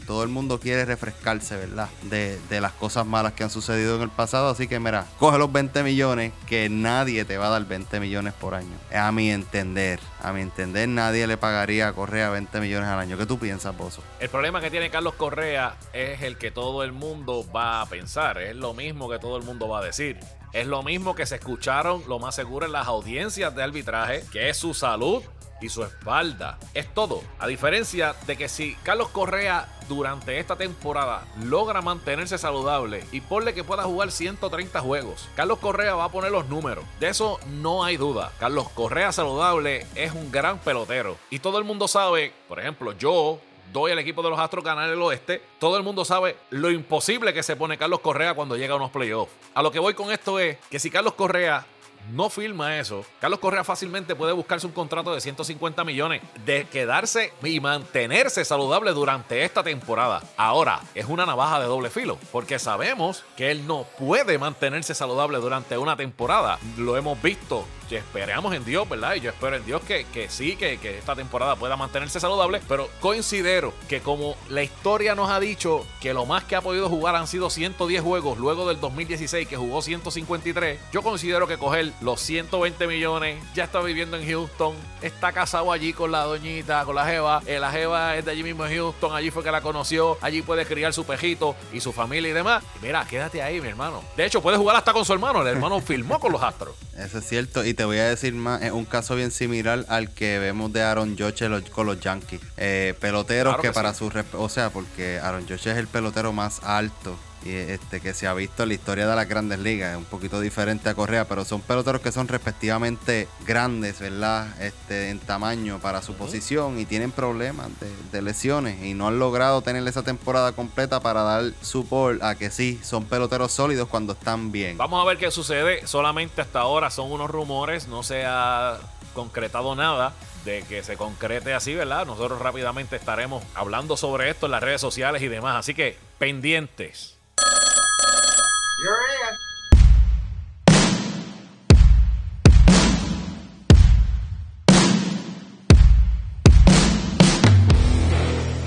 todo 0.02 0.22
el 0.22 0.28
mundo 0.28 0.60
quiere 0.60 0.84
refrescarse, 0.84 1.56
¿verdad? 1.56 1.88
De, 2.02 2.38
de, 2.48 2.60
las 2.60 2.72
cosas 2.72 3.06
malas 3.06 3.32
que 3.32 3.44
han 3.44 3.50
sucedido 3.50 3.96
en 3.96 4.02
el 4.02 4.10
pasado. 4.10 4.48
Así 4.48 4.68
que, 4.68 4.78
mira, 4.78 5.06
coge 5.18 5.38
los 5.38 5.52
20 5.52 5.82
millones, 5.82 6.32
que 6.46 6.68
nadie 6.68 7.24
te 7.24 7.38
va 7.38 7.46
a 7.46 7.50
dar 7.50 7.64
20 7.64 8.00
millones 8.00 8.34
por 8.34 8.54
año. 8.54 8.76
A 8.94 9.10
mi 9.12 9.30
entender, 9.30 10.00
a 10.20 10.32
mi 10.32 10.40
entender, 10.40 10.88
nadie 10.88 11.26
le 11.26 11.36
pagaría 11.36 11.88
a 11.88 11.92
Correa 11.92 12.30
20 12.30 12.60
millones 12.60 12.88
al 12.88 12.98
año. 12.98 13.16
¿Qué 13.16 13.26
tú 13.26 13.38
piensas, 13.38 13.74
Pozo? 13.74 14.02
El 14.20 14.28
problema 14.28 14.60
que 14.60 14.70
tiene 14.70 14.90
Carlos 14.90 15.14
Correa 15.14 15.76
es 15.92 16.22
el 16.22 16.38
que 16.38 16.50
todo 16.50 16.82
el 16.82 16.92
mundo 16.92 17.44
va 17.54 17.80
a 17.80 17.86
pensar. 17.86 18.38
Es 18.38 18.56
lo 18.56 18.74
mismo 18.74 19.08
que 19.08 19.18
todo 19.18 19.36
el 19.36 19.42
mundo 19.42 19.68
va 19.68 19.80
a 19.80 19.84
decir. 19.84 20.18
Es 20.52 20.66
lo 20.66 20.82
mismo 20.82 21.14
que 21.14 21.24
se 21.24 21.36
escucharon, 21.36 22.02
lo 22.08 22.18
más 22.18 22.34
seguro, 22.34 22.66
en 22.66 22.72
las 22.72 22.86
audiencias 22.86 23.54
de 23.54 23.62
arbitraje, 23.62 24.22
que 24.30 24.50
es 24.50 24.56
su 24.58 24.74
salud 24.74 25.22
y 25.62 25.68
su 25.68 25.84
espalda. 25.84 26.58
Es 26.74 26.92
todo. 26.92 27.22
A 27.38 27.46
diferencia 27.46 28.14
de 28.26 28.36
que 28.36 28.48
si 28.48 28.74
Carlos 28.82 29.08
Correa 29.08 29.68
durante 29.88 30.38
esta 30.38 30.56
temporada 30.56 31.24
logra 31.44 31.82
mantenerse 31.82 32.38
saludable 32.38 33.04
y 33.12 33.20
ponle 33.20 33.54
que 33.54 33.64
pueda 33.64 33.84
jugar 33.84 34.10
130 34.10 34.80
juegos, 34.80 35.28
Carlos 35.34 35.58
Correa 35.58 35.94
va 35.94 36.04
a 36.04 36.12
poner 36.12 36.32
los 36.32 36.48
números. 36.48 36.84
De 37.00 37.08
eso 37.08 37.38
no 37.46 37.84
hay 37.84 37.96
duda. 37.96 38.32
Carlos 38.38 38.68
Correa 38.70 39.12
saludable 39.12 39.86
es 39.94 40.12
un 40.12 40.30
gran 40.30 40.58
pelotero. 40.58 41.16
Y 41.30 41.38
todo 41.38 41.58
el 41.58 41.64
mundo 41.64 41.88
sabe, 41.88 42.32
por 42.48 42.60
ejemplo, 42.60 42.92
yo 42.92 43.40
doy 43.72 43.92
al 43.92 43.98
equipo 43.98 44.22
de 44.22 44.30
los 44.30 44.38
Astros 44.38 44.64
ganar 44.64 44.88
el 44.90 45.00
oeste, 45.00 45.42
todo 45.58 45.76
el 45.76 45.82
mundo 45.82 46.04
sabe 46.04 46.36
lo 46.50 46.70
imposible 46.70 47.32
que 47.32 47.42
se 47.42 47.56
pone 47.56 47.78
Carlos 47.78 48.00
Correa 48.00 48.34
cuando 48.34 48.56
llega 48.56 48.74
a 48.74 48.76
unos 48.76 48.90
playoffs. 48.90 49.32
A 49.54 49.62
lo 49.62 49.70
que 49.70 49.78
voy 49.78 49.94
con 49.94 50.12
esto 50.12 50.38
es 50.38 50.58
que 50.70 50.78
si 50.78 50.90
Carlos 50.90 51.14
Correa 51.14 51.64
no 52.10 52.30
firma 52.30 52.78
eso, 52.78 53.04
Carlos 53.20 53.40
Correa 53.40 53.64
fácilmente 53.64 54.14
puede 54.14 54.32
buscarse 54.32 54.66
un 54.66 54.72
contrato 54.72 55.14
de 55.14 55.20
150 55.20 55.84
millones 55.84 56.22
de 56.44 56.64
quedarse 56.64 57.32
y 57.42 57.60
mantenerse 57.60 58.44
saludable 58.44 58.92
durante 58.92 59.44
esta 59.44 59.62
temporada. 59.62 60.22
Ahora, 60.36 60.80
es 60.94 61.06
una 61.06 61.26
navaja 61.26 61.60
de 61.60 61.66
doble 61.66 61.90
filo, 61.90 62.18
porque 62.30 62.58
sabemos 62.58 63.24
que 63.36 63.50
él 63.50 63.66
no 63.66 63.86
puede 63.98 64.38
mantenerse 64.38 64.94
saludable 64.94 65.38
durante 65.38 65.78
una 65.78 65.96
temporada. 65.96 66.58
Lo 66.76 66.96
hemos 66.96 67.20
visto 67.22 67.66
y 67.92 67.96
esperamos 67.96 68.54
en 68.54 68.64
Dios, 68.64 68.88
¿verdad? 68.88 69.16
Y 69.16 69.20
yo 69.20 69.30
espero 69.30 69.56
en 69.56 69.66
Dios 69.66 69.82
que, 69.82 70.06
que 70.06 70.30
sí, 70.30 70.56
que, 70.56 70.78
que, 70.78 70.96
esta 70.96 71.14
temporada 71.14 71.56
pueda 71.56 71.76
mantenerse 71.76 72.20
saludable, 72.20 72.62
pero 72.66 72.88
considero 73.00 73.74
que 73.86 74.00
como 74.00 74.34
la 74.48 74.62
historia 74.62 75.14
nos 75.14 75.30
ha 75.30 75.38
dicho 75.40 75.84
que 76.00 76.14
lo 76.14 76.24
más 76.24 76.44
que 76.44 76.56
ha 76.56 76.62
podido 76.62 76.88
jugar 76.88 77.16
han 77.16 77.26
sido 77.26 77.50
110 77.50 78.02
juegos 78.02 78.38
luego 78.38 78.66
del 78.66 78.80
2016 78.80 79.46
que 79.46 79.58
jugó 79.58 79.82
153, 79.82 80.80
yo 80.90 81.02
considero 81.02 81.46
que 81.46 81.58
coger 81.58 81.91
los 82.00 82.20
120 82.20 82.86
millones, 82.86 83.42
ya 83.54 83.64
está 83.64 83.80
viviendo 83.80 84.16
en 84.16 84.26
Houston, 84.26 84.74
está 85.00 85.32
casado 85.32 85.72
allí 85.72 85.92
con 85.92 86.10
la 86.12 86.22
doñita, 86.24 86.84
con 86.84 86.94
la 86.94 87.06
Jeva, 87.06 87.42
eh, 87.46 87.58
la 87.58 87.70
Jeva 87.70 88.16
es 88.16 88.24
de 88.24 88.30
allí 88.30 88.42
mismo 88.42 88.66
en 88.66 88.74
Houston, 88.76 89.14
allí 89.14 89.30
fue 89.30 89.42
que 89.42 89.50
la 89.50 89.60
conoció, 89.60 90.18
allí 90.20 90.42
puede 90.42 90.66
criar 90.66 90.92
su 90.92 91.04
pejito 91.04 91.56
y 91.72 91.80
su 91.80 91.92
familia 91.92 92.30
y 92.30 92.32
demás. 92.32 92.62
Y 92.80 92.86
mira, 92.86 93.04
quédate 93.04 93.42
ahí, 93.42 93.60
mi 93.60 93.68
hermano. 93.68 94.02
De 94.16 94.24
hecho, 94.24 94.42
puede 94.42 94.56
jugar 94.56 94.76
hasta 94.76 94.92
con 94.92 95.04
su 95.04 95.12
hermano, 95.12 95.42
el 95.42 95.48
hermano 95.48 95.80
filmó 95.82 96.18
con 96.18 96.32
los 96.32 96.42
Astros. 96.42 96.74
Eso 96.96 97.18
es 97.18 97.28
cierto, 97.28 97.64
y 97.64 97.74
te 97.74 97.84
voy 97.84 97.98
a 97.98 98.08
decir 98.08 98.34
más, 98.34 98.62
es 98.62 98.72
un 98.72 98.84
caso 98.84 99.14
bien 99.16 99.30
similar 99.30 99.84
al 99.88 100.12
que 100.12 100.38
vemos 100.38 100.72
de 100.72 100.82
Aaron 100.82 101.16
Judge 101.18 101.70
con 101.70 101.86
los 101.86 102.00
Yankees. 102.00 102.40
Eh, 102.56 102.94
peloteros 103.00 103.56
que, 103.58 103.72
para 103.72 103.94
su... 103.94 104.12
O 104.34 104.48
sea, 104.48 104.70
porque 104.70 105.18
Aaron 105.18 105.42
Judge 105.42 105.70
es 105.70 105.76
el 105.78 105.86
pelotero 105.86 106.32
más 106.32 106.62
alto 106.62 107.16
y 107.44 107.54
este 107.54 108.00
que 108.00 108.14
se 108.14 108.26
ha 108.26 108.34
visto 108.34 108.62
en 108.62 108.70
la 108.70 108.74
historia 108.74 109.06
de 109.06 109.16
las 109.16 109.28
grandes 109.28 109.58
ligas. 109.58 109.92
Es 109.92 109.98
un 109.98 110.04
poquito 110.04 110.40
diferente 110.40 110.88
a 110.88 110.94
Correa, 110.94 111.26
pero 111.26 111.44
son 111.44 111.60
peloteros 111.60 112.00
que 112.00 112.12
son 112.12 112.28
respectivamente 112.28 113.28
grandes, 113.46 114.00
¿verdad? 114.00 114.60
Este, 114.62 115.10
en 115.10 115.18
tamaño 115.18 115.78
para 115.80 116.02
su 116.02 116.14
posición 116.14 116.78
y 116.78 116.84
tienen 116.84 117.10
problemas 117.10 117.68
de, 118.12 118.22
lesiones 118.22 118.80
y 118.84 118.94
no 118.94 119.08
han 119.08 119.18
logrado 119.18 119.62
tener 119.62 119.86
esa 119.88 120.02
temporada 120.02 120.52
completa 120.52 121.00
para 121.00 121.22
dar 121.22 121.52
support 121.60 122.22
a 122.22 122.36
que 122.36 122.50
sí, 122.50 122.78
son 122.82 123.04
peloteros 123.04 123.50
sólidos 123.50 123.88
cuando 123.88 124.12
están 124.12 124.52
bien. 124.52 124.78
Vamos 124.78 125.02
a 125.02 125.08
ver 125.08 125.18
qué 125.18 125.30
sucede. 125.32 125.84
Solamente 125.86 126.40
hasta 126.40 126.60
ahora 126.60 126.90
son 126.90 127.10
unos 127.10 127.28
rumores, 127.28 127.88
no 127.88 128.04
se 128.04 128.24
ha 128.24 128.78
concretado 129.12 129.74
nada 129.74 130.14
de 130.44 130.62
que 130.62 130.82
se 130.82 130.96
concrete 130.96 131.54
así, 131.54 131.74
¿verdad? 131.74 132.06
Nosotros 132.06 132.38
rápidamente 132.38 132.96
estaremos 132.96 133.42
hablando 133.54 133.96
sobre 133.96 134.30
esto 134.30 134.46
en 134.46 134.52
las 134.52 134.62
redes 134.62 134.80
sociales 134.80 135.22
y 135.22 135.28
demás. 135.28 135.56
Así 135.56 135.74
que 135.74 135.96
pendientes. 136.18 137.16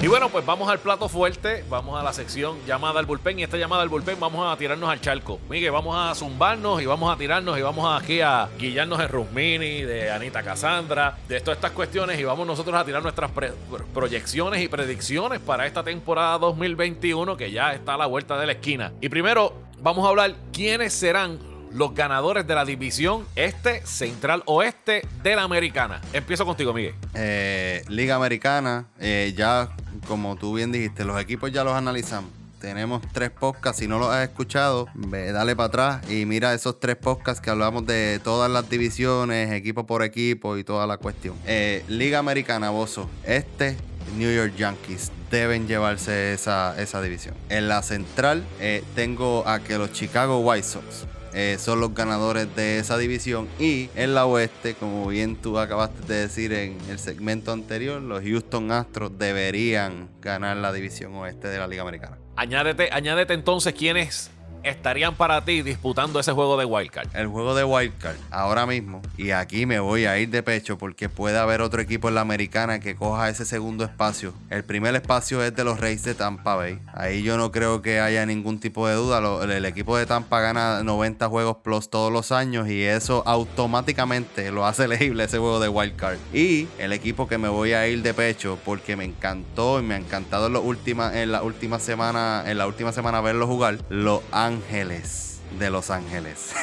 Y 0.06 0.08
bueno, 0.08 0.30
pues 0.30 0.46
vamos 0.46 0.70
al 0.70 0.80
plato 0.80 1.10
fuerte, 1.10 1.66
vamos 1.68 2.00
a 2.00 2.04
la 2.04 2.14
sección 2.14 2.60
llamada 2.68 3.00
al 3.00 3.08
bullpen 3.08 3.40
y 3.40 3.44
esta 3.44 3.58
llamada 3.58 3.82
al 3.82 3.90
bullpen 3.90 4.20
vamos 4.20 4.46
a 4.46 4.56
tirarnos 4.56 4.88
al 4.88 5.02
charco. 5.02 5.40
Miguel, 5.50 5.72
vamos 5.72 5.98
a 5.98 6.14
zumbarnos 6.14 6.80
y 6.82 6.86
vamos 6.86 7.12
a 7.12 7.18
tirarnos 7.18 7.58
y 7.58 7.62
vamos 7.64 8.02
aquí 8.02 8.22
a 8.22 8.48
guillarnos 8.58 9.00
en 9.00 9.10
Rusmini, 9.10 9.82
de 9.82 10.12
Anita 10.12 10.44
Cassandra, 10.44 11.18
de 11.28 11.42
todas 11.42 11.58
estas 11.58 11.72
cuestiones 11.72 12.20
y 12.20 12.24
vamos 12.24 12.46
nosotros 12.46 12.76
a 12.80 12.86
tirar 12.86 13.02
nuestras 13.02 13.32
proyecciones 13.94 14.62
y 14.62 14.68
predicciones 14.68 15.40
para 15.40 15.66
esta 15.66 15.84
temporada 15.84 16.38
2021 16.38 17.36
que 17.36 17.50
ya 17.50 17.74
está 17.74 17.96
a 17.96 17.98
la 17.98 18.06
vuelta 18.06 18.38
de 18.38 18.46
la 18.46 18.52
esquina. 18.52 18.94
Y 19.02 19.10
primero 19.10 19.65
vamos 19.82 20.06
a 20.06 20.10
hablar 20.10 20.36
quiénes 20.52 20.94
serán 20.94 21.40
los 21.72 21.94
ganadores 21.94 22.48
de 22.48 22.56
la 22.56 22.64
división 22.64 23.26
este, 23.36 23.86
central 23.86 24.44
oeste 24.46 25.06
de 25.22 25.36
la 25.36 25.44
americana. 25.44 26.02
Empiezo 26.14 26.46
contigo, 26.46 26.74
Miguel. 26.74 26.96
Eh, 27.14 27.84
Liga 27.90 28.16
Americana, 28.16 28.88
eh, 29.00 29.34
ya 29.36 29.70
como 30.08 30.38
tú 30.38 30.54
bien 30.54 30.72
dijiste, 30.72 31.04
los 31.04 31.20
equipos 31.20 31.52
ya 31.52 31.64
los 31.64 31.74
analizamos. 31.74 32.32
Tenemos 32.60 33.02
tres 33.12 33.30
podcasts. 33.30 33.80
Si 33.80 33.88
no 33.88 34.00
los 34.00 34.10
has 34.10 34.24
escuchado, 34.24 34.88
ve, 34.96 35.32
dale 35.32 35.56
para 35.56 35.68
atrás 35.68 36.10
y 36.10 36.26
mira 36.26 36.54
esos 36.54 36.80
tres 36.80 36.96
podcasts 36.96 37.42
que 37.42 37.50
hablamos 37.50 37.86
de 37.86 38.20
todas 38.24 38.50
las 38.50 38.70
divisiones, 38.70 39.52
equipo 39.52 39.86
por 39.86 40.02
equipo 40.02 40.58
y 40.58 40.64
toda 40.64 40.88
la 40.88 40.98
cuestión. 40.98 41.36
Eh, 41.46 41.84
Liga 41.90 42.20
Americana, 42.20 42.70
Bozo. 42.70 43.10
Este 43.24 43.78
New 44.16 44.34
York 44.34 44.56
Yankees 44.56 45.12
deben 45.30 45.68
llevarse 45.68 46.34
esa, 46.34 46.80
esa 46.82 47.02
división. 47.02 47.36
En 47.50 47.68
la 47.68 47.82
central 47.82 48.44
eh, 48.60 48.84
tengo 48.96 49.48
a 49.48 49.60
que 49.60 49.78
los 49.78 49.92
Chicago 49.92 50.40
White 50.40 50.68
Sox 50.68 51.06
eh, 51.38 51.58
son 51.60 51.82
los 51.82 51.94
ganadores 51.94 52.56
de 52.56 52.80
esa 52.80 52.98
división. 52.98 53.50
Y 53.60 53.90
en 53.96 54.16
la 54.16 54.26
oeste, 54.26 54.74
como 54.74 55.06
bien 55.08 55.36
tú 55.36 55.60
acabaste 55.60 56.02
de 56.08 56.22
decir 56.22 56.54
en 56.54 56.78
el 56.90 56.98
segmento 56.98 57.52
anterior, 57.52 58.02
los 58.02 58.24
Houston 58.24 58.72
Astros 58.72 59.12
deberían 59.18 60.10
ganar 60.22 60.56
la 60.56 60.72
división 60.72 61.14
oeste 61.16 61.50
de 61.50 61.60
la 61.60 61.68
Liga 61.68 61.82
Americana. 61.82 62.18
Añádete, 62.38 62.90
añádete 62.92 63.34
entonces 63.34 63.74
quiénes 63.74 64.32
estarían 64.66 65.16
para 65.16 65.46
ti 65.46 65.62
disputando 65.62 66.20
ese 66.20 66.32
juego 66.32 66.58
de 66.58 66.66
Wildcard? 66.66 67.16
El 67.16 67.28
juego 67.28 67.56
de 67.56 67.64
Wildcard, 67.64 68.18
ahora 68.32 68.66
mismo, 68.66 69.02
y 69.18 69.32
aquí 69.32 69.66
me 69.66 69.80
voy 69.80 70.06
a 70.06 70.18
ir 70.18 70.30
de 70.30 70.44
pecho 70.44 70.78
porque 70.78 71.10
puede 71.10 71.38
haber 71.38 71.62
otro 71.62 71.82
equipo 71.82 72.10
en 72.10 72.16
la 72.16 72.22
americana 72.22 72.80
que 72.80 72.96
coja 72.96 73.30
ese 73.30 73.46
segundo 73.46 73.84
espacio. 73.84 74.34
El 74.50 74.64
primer 74.64 74.96
espacio 74.96 75.44
es 75.44 75.56
de 75.56 75.64
los 75.64 75.80
Rays 75.80 76.04
de 76.04 76.16
Tampa 76.16 76.56
Bay. 76.56 76.80
Ahí 76.94 77.24
yo 77.24 77.38
no 77.38 77.52
creo 77.52 77.82
que 77.82 78.00
haya 78.00 78.26
ningún 78.26 78.60
tipo 78.60 78.88
de 78.88 78.96
duda. 78.96 79.20
el 79.44 79.66
equipo 79.66 79.98
de 79.98 80.06
Tampa 80.06 80.40
gana 80.40 80.84
90 80.84 81.28
juegos 81.30 81.58
plus 81.64 81.90
todos 81.90 82.12
los 82.12 82.32
años 82.32 82.68
y 82.68 82.84
eso 82.84 83.24
automáticamente 83.26 84.52
lo 84.52 84.66
hace 84.66 84.86
elegible 84.86 85.26
ese 85.26 85.38
juego 85.38 85.60
de 85.60 85.70
Wildcard. 85.70 86.18
Y 86.34 86.68
el 86.78 86.94
equipo 86.94 87.28
que 87.28 87.38
me 87.38 87.50
voy 87.50 87.74
a 87.74 87.88
ir 87.88 88.02
de 88.02 88.14
pecho 88.14 88.58
porque 88.66 88.96
me 88.96 89.06
encantó 89.06 89.80
y 89.80 89.84
me 89.84 89.96
ha 89.96 89.98
encantado 89.98 90.48
en, 90.48 90.54
en 90.56 91.32
la 91.32 91.42
última 91.42 91.80
semana, 91.80 92.44
en 92.48 92.58
la 92.58 92.68
última 92.68 92.92
semana 92.92 93.22
verlo 93.22 93.48
jugar, 93.48 93.80
lo 93.90 94.24
han 94.32 94.55
Ángeles 94.56 95.42
de 95.60 95.70
Los 95.70 95.90
Ángeles. 95.90 96.54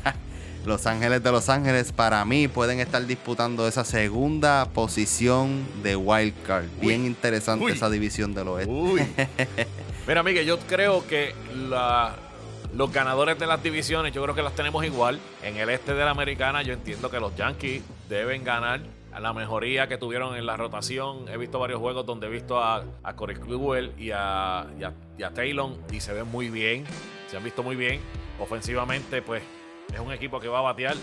Los 0.66 0.86
Ángeles 0.86 1.22
de 1.22 1.32
Los 1.32 1.48
Ángeles 1.48 1.90
para 1.90 2.22
mí 2.26 2.48
pueden 2.48 2.80
estar 2.80 3.06
disputando 3.06 3.66
esa 3.66 3.82
segunda 3.82 4.66
posición 4.74 5.66
de 5.82 5.96
wild 5.96 6.34
card. 6.42 6.66
Bien 6.82 7.06
interesante 7.06 7.72
esa 7.72 7.88
división 7.88 8.34
del 8.34 8.48
oeste. 8.48 9.26
Mira, 10.06 10.22
Miguel, 10.22 10.44
yo 10.44 10.58
creo 10.58 11.06
que 11.06 11.34
los 12.74 12.92
ganadores 12.92 13.38
de 13.38 13.46
las 13.46 13.62
divisiones, 13.62 14.12
yo 14.12 14.22
creo 14.22 14.34
que 14.34 14.42
las 14.42 14.54
tenemos 14.54 14.84
igual. 14.84 15.18
En 15.42 15.56
el 15.56 15.70
este 15.70 15.94
de 15.94 16.04
la 16.04 16.10
americana, 16.10 16.60
yo 16.60 16.74
entiendo 16.74 17.10
que 17.10 17.20
los 17.20 17.34
Yankees 17.36 17.82
deben 18.10 18.44
ganar 18.44 18.82
a 19.12 19.20
la 19.20 19.32
mejoría 19.32 19.88
que 19.88 19.96
tuvieron 19.96 20.36
en 20.36 20.44
la 20.44 20.58
rotación. 20.58 21.26
He 21.30 21.38
visto 21.38 21.58
varios 21.58 21.80
juegos 21.80 22.04
donde 22.04 22.26
he 22.26 22.30
visto 22.30 22.62
a, 22.62 22.84
a 23.02 23.16
Corey 23.16 23.36
Kluber 23.36 23.92
y 23.96 24.10
a, 24.10 24.66
y 25.16 25.22
a 25.22 25.30
Taylor 25.30 25.70
y 25.90 26.00
se 26.00 26.12
ven 26.12 26.28
muy 26.28 26.50
bien 26.50 26.84
se 27.30 27.36
han 27.36 27.44
visto 27.44 27.62
muy 27.62 27.76
bien. 27.76 28.00
Ofensivamente, 28.38 29.22
pues 29.22 29.42
es 29.92 30.00
un 30.00 30.12
equipo 30.12 30.40
que 30.40 30.48
va 30.48 30.58
a 30.58 30.62
batear. 30.62 30.96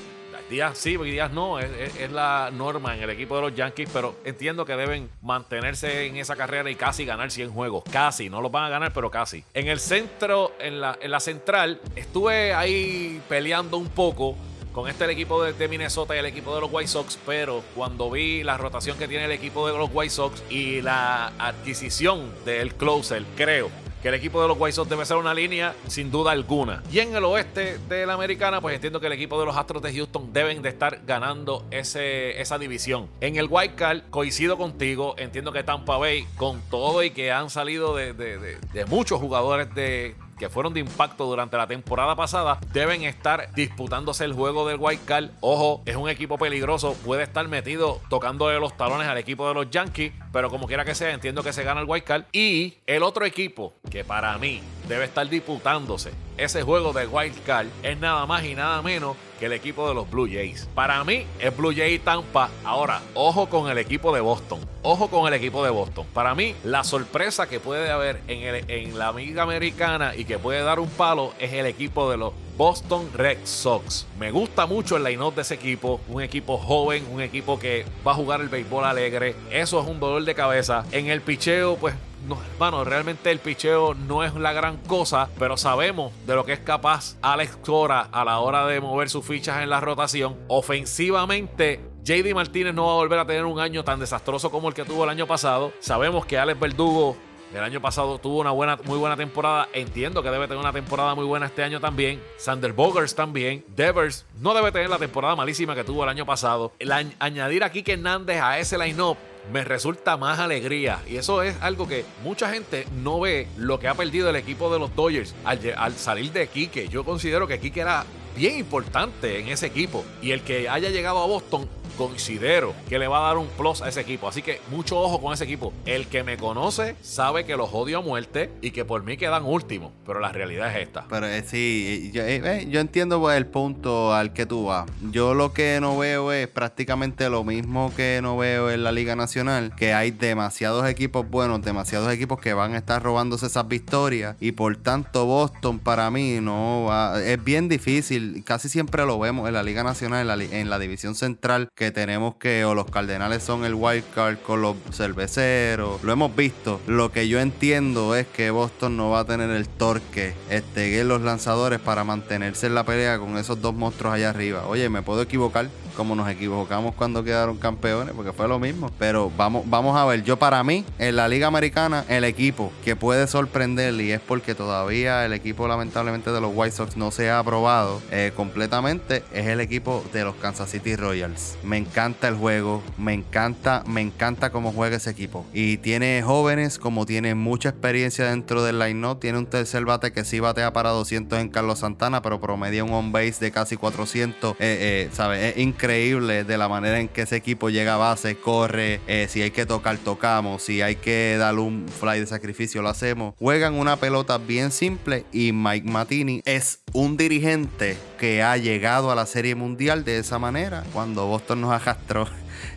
Días 0.50 0.78
sí, 0.78 0.96
días 0.98 1.32
no, 1.32 1.60
es, 1.60 2.12
la 2.12 2.52
norma 2.54 2.96
en 2.96 3.04
el 3.04 3.10
equipo 3.10 3.36
de 3.36 3.42
los 3.42 3.56
Yankees, 3.56 3.90
pero 3.92 4.16
entiendo 4.24 4.66
que 4.66 4.76
deben 4.76 5.10
mantenerse 5.22 6.06
en 6.06 6.18
esa 6.18 6.36
carrera 6.36 6.70
y 6.70 6.76
casi 6.76 7.06
ganar 7.06 7.32
100 7.32 7.52
juegos. 7.52 7.84
Casi, 7.92 8.30
no 8.30 8.42
los 8.42 8.52
van 8.52 8.66
a 8.66 8.70
ganar, 8.70 8.94
pero 8.94 9.10
casi. 9.10 9.44
En 9.54 9.68
el 9.68 9.80
centro, 9.80 10.54
en 10.60 10.80
la, 10.80 10.98
en 11.02 11.12
la 11.12 11.20
central, 11.20 11.82
estuve 11.96 12.54
ahí 12.54 13.22
peleando 13.28 13.78
un 13.78 13.90
poco 13.90 14.36
con 14.72 14.88
este 14.88 15.06
el 15.06 15.10
equipo 15.10 15.44
de, 15.44 15.54
de, 15.54 15.68
Minnesota 15.68 16.16
y 16.16 16.20
el 16.20 16.28
equipo 16.28 16.54
de 16.54 16.62
los 16.62 16.72
White 16.72 16.88
Sox, 16.88 17.18
pero 17.26 17.64
cuando 17.74 18.12
vi 18.12 18.44
la 18.44 18.58
rotación 18.58 18.98
que 18.98 19.08
tiene 19.08 19.26
el 19.26 19.32
equipo 19.32 19.68
de 19.68 19.76
los 19.76 19.90
White 19.92 20.12
Sox 20.12 20.44
y 20.52 20.82
la 20.82 21.34
adquisición 21.40 22.32
del 22.46 22.76
closer, 22.76 23.26
creo 23.36 23.72
que 24.02 24.10
el 24.10 24.14
equipo 24.14 24.42
de 24.42 24.48
los 24.48 24.58
White 24.60 24.74
Sox 24.74 24.90
debe 24.90 25.06
ser 25.06 25.18
una 25.18 25.34
línea 25.34 25.76
sin 25.88 26.12
duda 26.12 26.32
alguna. 26.32 26.84
Y 26.92 27.00
en 27.00 27.16
el 27.16 27.24
oeste 27.26 27.78
de 27.90 28.06
la 28.06 28.14
americana, 28.14 28.62
pues 28.62 28.76
entiendo 28.76 29.00
que 29.00 29.08
el 29.08 29.14
equipo 29.14 29.40
de 29.40 29.46
los 29.46 29.56
Astros 29.56 29.82
de 29.82 29.94
Houston 29.94 30.32
deben 30.34 30.62
de 30.62 30.70
estar 30.70 31.02
ganando 31.06 31.66
ese, 31.72 32.40
esa 32.40 32.58
división. 32.58 33.08
En 33.22 33.38
el 33.38 33.48
White 33.50 33.76
Card, 33.76 34.02
coincido 34.10 34.58
contigo, 34.58 35.16
entiendo 35.18 35.52
que 35.52 35.64
Tampa 35.64 35.98
Bay, 35.98 36.28
con 36.36 36.62
todo 36.70 37.04
y 37.04 37.12
que 37.12 37.32
han 37.32 37.50
salido 37.50 37.96
de, 37.96 38.14
de 38.14 38.86
muchos 38.86 39.20
jugadores 39.20 39.74
de 39.74 40.16
que 40.38 40.50
fueron 40.50 40.74
de 40.74 40.80
impacto 40.80 41.26
durante 41.26 41.58
la 41.58 41.68
temporada 41.68 42.16
pasada 42.16 42.60
deben 42.74 43.04
estar 43.04 43.52
disputándose 43.54 44.26
el 44.26 44.34
juego 44.34 44.68
del 44.68 44.78
White. 44.80 45.32
Ojo, 45.42 45.82
es 45.86 45.96
un 45.96 46.10
equipo 46.10 46.38
peligroso, 46.38 46.96
puede 47.06 47.24
estar 47.24 47.48
metido 47.48 48.02
tocándole 48.10 48.60
los 48.60 48.76
talones 48.76 49.08
al 49.08 49.18
equipo 49.18 49.48
de 49.48 49.54
los 49.54 49.70
Yankees, 49.70 50.14
pero 50.32 50.50
como 50.50 50.68
quiera 50.68 50.86
que 50.86 50.96
sea, 50.96 51.12
entiendo 51.12 51.44
que 51.44 51.54
se 51.54 51.64
gana 51.64 51.82
el 51.82 51.88
White. 51.88 52.26
Y 52.32 52.78
el 52.86 53.04
otro 53.04 53.26
equipo 53.26 53.74
que 53.90 54.04
para 54.04 54.38
mí 54.38 54.62
debe 54.88 55.06
estar 55.06 55.28
disputándose 55.30 56.12
ese 56.38 56.62
juego 56.62 56.94
de 56.94 57.08
Wild 57.08 57.44
Card 57.44 57.68
es 57.82 57.98
nada 58.00 58.26
más 58.28 58.44
y 58.46 58.54
nada 58.54 58.82
menos 58.82 59.18
que 59.40 59.48
el 59.48 59.54
equipo 59.54 59.88
de 59.88 59.96
los 59.96 60.10
Blue 60.10 60.28
Jays. 60.28 60.68
Para 60.74 61.04
mí 61.04 61.26
es 61.40 61.56
Blue 61.56 61.74
Jays 61.76 62.04
Tampa. 62.04 62.50
Ahora, 62.64 63.02
ojo 63.14 63.50
con 63.50 63.70
el 63.70 63.78
equipo 63.78 64.14
de 64.14 64.22
Boston. 64.22 64.60
Ojo 64.84 65.10
con 65.10 65.28
el 65.28 65.34
equipo 65.34 65.64
de 65.64 65.70
Boston. 65.70 66.06
Para 66.14 66.34
mí, 66.34 66.56
la 66.64 66.84
sorpresa 66.84 67.48
que 67.48 67.60
puede 67.60 67.90
haber 67.90 68.22
en, 68.28 68.66
en 68.70 68.98
la 68.98 69.12
Liga 69.12 69.44
Americana 69.44 70.16
y 70.16 70.26
que 70.26 70.40
puede 70.40 70.62
dar 70.62 70.80
un 70.80 70.90
palo 70.90 71.34
es 71.40 71.54
el 71.54 71.66
equipo 71.66 72.10
de 72.10 72.18
los 72.18 72.34
Boston 72.56 73.10
Red 73.14 73.40
Sox. 73.44 74.08
Me 74.20 74.32
gusta 74.32 74.66
mucho 74.66 74.98
el 74.98 75.04
line-up 75.04 75.36
de 75.36 75.42
ese 75.42 75.56
equipo. 75.56 76.02
Un 76.08 76.24
equipo 76.24 76.58
joven, 76.58 77.06
un 77.12 77.22
equipo 77.22 77.60
que 77.60 77.86
va 78.06 78.12
a 78.12 78.16
jugar 78.16 78.42
el 78.42 78.50
béisbol 78.50 78.86
alegre. 78.86 79.36
Eso 79.52 79.82
es 79.82 79.88
un 79.88 80.00
dolor 80.00 80.24
de 80.24 80.34
cabeza. 80.34 80.84
En 80.92 81.08
el 81.08 81.22
picheo, 81.22 81.76
pues 81.76 81.94
no, 82.28 82.42
hermano, 82.54 82.84
realmente 82.84 83.32
el 83.32 83.40
picheo 83.40 83.94
no 83.94 84.24
es 84.24 84.34
la 84.36 84.54
gran 84.54 84.78
cosa, 84.78 85.30
pero 85.38 85.58
sabemos 85.58 86.12
de 86.26 86.36
lo 86.36 86.46
que 86.46 86.54
es 86.54 86.60
capaz 86.60 87.16
Alex 87.22 87.58
Cora 87.58 88.02
a 88.12 88.26
la 88.26 88.40
hora 88.40 88.66
de 88.68 88.82
mover 88.82 89.10
sus 89.10 89.26
fichas 89.26 89.62
en 89.62 89.70
la 89.70 89.80
rotación. 89.80 90.38
Ofensivamente, 90.48 91.82
JD 92.04 92.34
Martínez 92.34 92.74
no 92.74 92.86
va 92.86 92.94
a 92.94 92.96
volver 92.96 93.20
a 93.20 93.26
tener 93.26 93.46
un 93.46 93.60
año 93.60 93.84
tan 93.84 94.00
desastroso 94.00 94.50
como 94.50 94.70
el 94.70 94.74
que 94.74 94.86
tuvo 94.86 95.04
el 95.04 95.10
año 95.10 95.28
pasado. 95.28 95.72
Sabemos 95.80 96.26
que 96.26 96.38
Alex 96.38 96.60
Verdugo 96.60 97.18
el 97.54 97.64
año 97.64 97.82
pasado 97.82 98.20
tuvo 98.20 98.40
una 98.40 98.52
buena, 98.52 98.78
muy 98.84 98.98
buena 98.98 99.16
temporada. 99.16 99.70
Entiendo 99.72 100.22
que 100.22 100.30
debe 100.30 100.48
tener 100.48 100.60
una 100.60 100.74
temporada 100.74 101.16
muy 101.16 101.26
buena 101.26 101.46
este 101.46 101.64
año 101.64 101.80
también. 101.80 102.22
Sander 102.38 102.74
Bogers 102.74 103.16
también. 103.16 103.64
Devers 103.70 104.26
no 104.40 104.54
debe 104.54 104.72
tener 104.72 104.90
la 104.90 104.98
temporada 104.98 105.36
malísima 105.36 105.74
que 105.74 105.86
tuvo 105.86 106.04
el 106.04 106.10
año 106.10 106.26
pasado. 106.26 106.74
Añadir 107.20 107.64
a 107.64 107.72
Kike 107.72 107.94
Hernández 107.94 108.42
a 108.42 108.60
ese 108.60 108.78
line-up 108.78 109.18
me 109.52 109.64
resulta 109.64 110.18
más 110.18 110.40
alegría. 110.40 111.00
Y 111.08 111.18
eso 111.18 111.42
es 111.42 111.56
algo 111.62 111.88
que 111.88 112.06
mucha 112.24 112.50
gente 112.50 112.86
no 113.04 113.20
ve 113.20 113.48
lo 113.58 113.80
que 113.80 113.88
ha 113.88 113.96
perdido 113.96 114.30
el 114.30 114.36
equipo 114.36 114.72
de 114.72 114.80
los 114.80 114.96
Dodgers 114.96 115.36
al, 115.44 115.60
al 115.78 115.96
salir 115.96 116.32
de 116.32 116.48
Kike. 116.48 116.90
Yo 116.90 117.04
considero 117.04 117.48
que 117.48 117.60
Kike 117.60 117.82
era 117.82 118.06
bien 118.36 118.58
importante 118.58 119.40
en 119.40 119.48
ese 119.48 119.68
equipo. 119.68 120.06
Y 120.22 120.32
el 120.32 120.42
que 120.42 120.70
haya 120.70 120.90
llegado 120.90 121.20
a 121.20 121.26
Boston 121.26 121.68
considero 121.98 122.74
que 122.88 123.00
le 123.00 123.08
va 123.08 123.20
a 123.20 123.28
dar 123.28 123.38
un 123.38 123.48
plus 123.48 123.82
a 123.82 123.90
ese 123.90 124.02
equipo. 124.02 124.28
Así 124.28 124.42
que 124.42 124.62
mucho 124.72 125.00
ojo 125.00 125.20
con 125.20 125.34
ese 125.34 125.44
equipo. 125.44 125.74
El 125.86 126.08
que 126.08 126.24
me 126.24 126.38
conoce 126.38 126.96
sabe 127.02 127.46
que 127.46 127.58
los 127.58 127.70
odio 127.74 127.98
a 127.98 128.02
muerte 128.02 128.52
y 128.62 128.72
que 128.72 128.86
por 128.86 129.04
mí 129.04 129.18
quedan 129.18 129.46
últimos. 129.46 129.92
Pero 130.06 130.20
la 130.20 130.32
realidad 130.32 130.70
es 130.76 130.88
esta. 130.88 131.06
Pero 131.10 131.28
eh, 131.28 131.44
sí, 131.46 132.12
yo, 132.14 132.24
eh, 132.24 132.42
eh, 132.44 132.68
yo 132.70 132.80
entiendo 132.80 133.20
pues, 133.20 133.38
el 133.38 133.48
punto 133.48 134.14
al 134.14 134.34
que 134.34 134.46
tú 134.46 134.66
vas. 134.66 134.90
Yo 135.12 135.34
lo 135.34 135.54
que 135.54 135.80
no 135.82 135.98
veo 135.98 136.32
es 136.32 136.48
prácticamente 136.48 137.30
lo 137.30 137.44
mismo 137.44 137.92
que 137.96 138.20
no 138.22 138.38
veo 138.38 138.70
en 138.70 138.84
la 138.84 138.92
Liga 138.92 139.16
Nacional. 139.16 139.74
Que 139.76 139.94
hay 139.94 140.12
demasiados 140.12 140.88
equipos 140.88 141.30
buenos, 141.30 141.62
demasiados 141.62 142.14
equipos 142.14 142.40
que 142.40 142.54
van 142.54 142.74
a 142.74 142.78
estar 142.78 143.02
robándose 143.02 143.48
esas 143.48 143.68
victorias. 143.68 144.36
Y 144.40 144.52
por 144.52 144.78
tanto 144.78 145.26
Boston 145.26 145.80
para 145.80 146.12
mí 146.12 146.40
no 146.42 146.86
va, 146.86 147.22
es 147.24 147.44
bien 147.44 147.68
difícil. 147.68 148.44
Casi 148.46 148.70
siempre 148.70 149.06
lo 149.06 149.20
vemos 149.20 149.48
en 149.48 149.54
la 149.54 149.64
Liga 149.64 149.84
Nacional, 149.84 150.22
en 150.22 150.28
la, 150.28 150.58
en 150.60 150.70
la 150.70 150.80
división 150.80 151.16
central. 151.16 151.70
Que 151.88 151.92
tenemos 151.94 152.36
que 152.36 152.66
o 152.66 152.76
los 152.76 152.92
Cardenales 152.92 153.42
son 153.42 153.64
el 153.64 153.74
wild 153.74 154.04
card 154.14 154.40
con 154.40 154.62
los 154.62 154.76
cerveceros. 154.92 156.04
Lo 156.04 156.12
hemos 156.12 156.36
visto. 156.36 156.82
Lo 156.86 157.14
que 157.14 157.30
yo 157.30 157.40
entiendo 157.40 158.14
es 158.14 158.28
que 158.28 158.52
Boston 158.52 158.98
no 158.98 159.10
va 159.10 159.22
a 159.22 159.26
tener 159.26 159.50
el 159.52 159.70
torque 159.70 160.34
este, 160.50 161.00
en 161.00 161.08
los 161.08 161.22
lanzadores 161.22 161.80
para 161.80 162.04
mantenerse 162.04 162.68
en 162.68 162.76
la 162.76 162.84
pelea 162.84 163.20
con 163.20 163.38
esos 163.38 163.62
dos 163.62 163.74
monstruos 163.74 164.16
allá 164.16 164.32
arriba. 164.32 164.68
Oye, 164.68 164.90
me 164.90 165.02
puedo 165.02 165.22
equivocar 165.22 165.70
como 165.98 166.16
nos 166.16 166.30
equivocamos 166.30 166.94
cuando 166.94 167.24
quedaron 167.24 167.58
campeones, 167.58 168.14
porque 168.14 168.32
fue 168.32 168.48
lo 168.48 168.60
mismo. 168.60 168.92
Pero 169.00 169.32
vamos, 169.36 169.64
vamos 169.66 169.98
a 169.98 170.06
ver, 170.06 170.24
yo 170.24 170.38
para 170.38 170.64
mí, 170.64 170.86
en 171.00 171.16
la 171.16 171.28
Liga 171.28 171.48
Americana, 171.48 172.06
el 172.08 172.24
equipo 172.24 172.72
que 172.86 172.96
puede 172.96 173.26
sorprender, 173.26 173.96
y 173.96 174.12
es 174.12 174.22
porque 174.22 174.54
todavía 174.54 175.26
el 175.26 175.34
equipo 175.34 175.68
lamentablemente 175.68 176.32
de 176.32 176.40
los 176.40 176.52
White 176.54 176.76
Sox 176.76 176.98
no 176.98 177.10
se 177.10 177.32
ha 177.32 177.40
aprobado 177.40 178.00
eh, 178.12 178.32
completamente, 178.36 179.24
es 179.34 179.48
el 179.48 179.60
equipo 179.60 180.06
de 180.14 180.24
los 180.24 180.36
Kansas 180.36 180.70
City 180.70 180.96
Royals. 180.96 181.58
Me 181.64 181.78
encanta 181.78 182.28
el 182.28 182.36
juego, 182.36 182.84
me 183.00 183.14
encanta, 183.14 183.84
me 183.88 184.02
encanta 184.02 184.52
cómo 184.52 184.72
juega 184.72 184.98
ese 184.98 185.10
equipo. 185.10 185.48
Y 185.52 185.78
tiene 185.78 186.22
jóvenes, 186.24 186.78
como 186.78 187.08
tiene 187.08 187.34
mucha 187.34 187.70
experiencia 187.70 188.26
dentro 188.30 188.64
del 188.64 188.78
line-up, 188.78 189.20
tiene 189.20 189.40
un 189.40 189.48
tercer 189.48 189.84
bate 189.86 190.12
que 190.12 190.24
sí 190.24 190.40
batea 190.40 190.72
para 190.74 190.92
200 190.92 191.40
en 191.40 191.50
Carlos 191.50 191.80
Santana, 191.80 192.22
pero 192.22 192.40
promedia 192.40 192.84
un 192.84 192.94
on-base 192.94 193.44
de 193.44 193.52
casi 193.52 193.78
400, 193.78 194.52
eh, 194.52 194.56
eh, 194.60 195.10
¿sabes? 195.12 195.56
Es 195.56 195.58
increíble 195.58 195.87
increíble 195.88 196.44
de 196.44 196.58
la 196.58 196.68
manera 196.68 197.00
en 197.00 197.08
que 197.08 197.22
ese 197.22 197.38
equipo 197.38 197.70
llega 197.70 197.94
a 197.94 197.98
base, 197.98 198.36
corre, 198.36 199.00
eh, 199.08 199.28
si 199.30 199.42
hay 199.42 199.52
que 199.52 199.66
tocar, 199.66 199.98
tocamos, 199.98 200.62
si 200.62 200.82
hay 200.82 200.98
que 200.98 201.38
darle 201.40 201.62
un 201.62 201.88
fly 201.88 202.20
de 202.20 202.28
sacrificio, 202.28 202.82
lo 202.82 202.90
hacemos. 202.90 203.36
Juegan 203.40 203.76
una 203.76 203.96
pelota 203.96 204.38
bien 204.38 204.72
simple 204.72 205.24
y 205.32 205.54
Mike 205.54 205.90
Matini 205.90 206.42
es 206.44 206.82
un 206.92 207.16
dirigente 207.16 207.98
que 208.20 208.44
ha 208.44 208.58
llegado 208.58 209.12
a 209.12 209.16
la 209.16 209.26
Serie 209.26 209.56
Mundial 209.56 210.04
de 210.04 210.18
esa 210.18 210.40
manera 210.40 210.84
cuando 210.92 211.26
Boston 211.26 211.62
nos 211.62 211.72
arrastró 211.72 212.28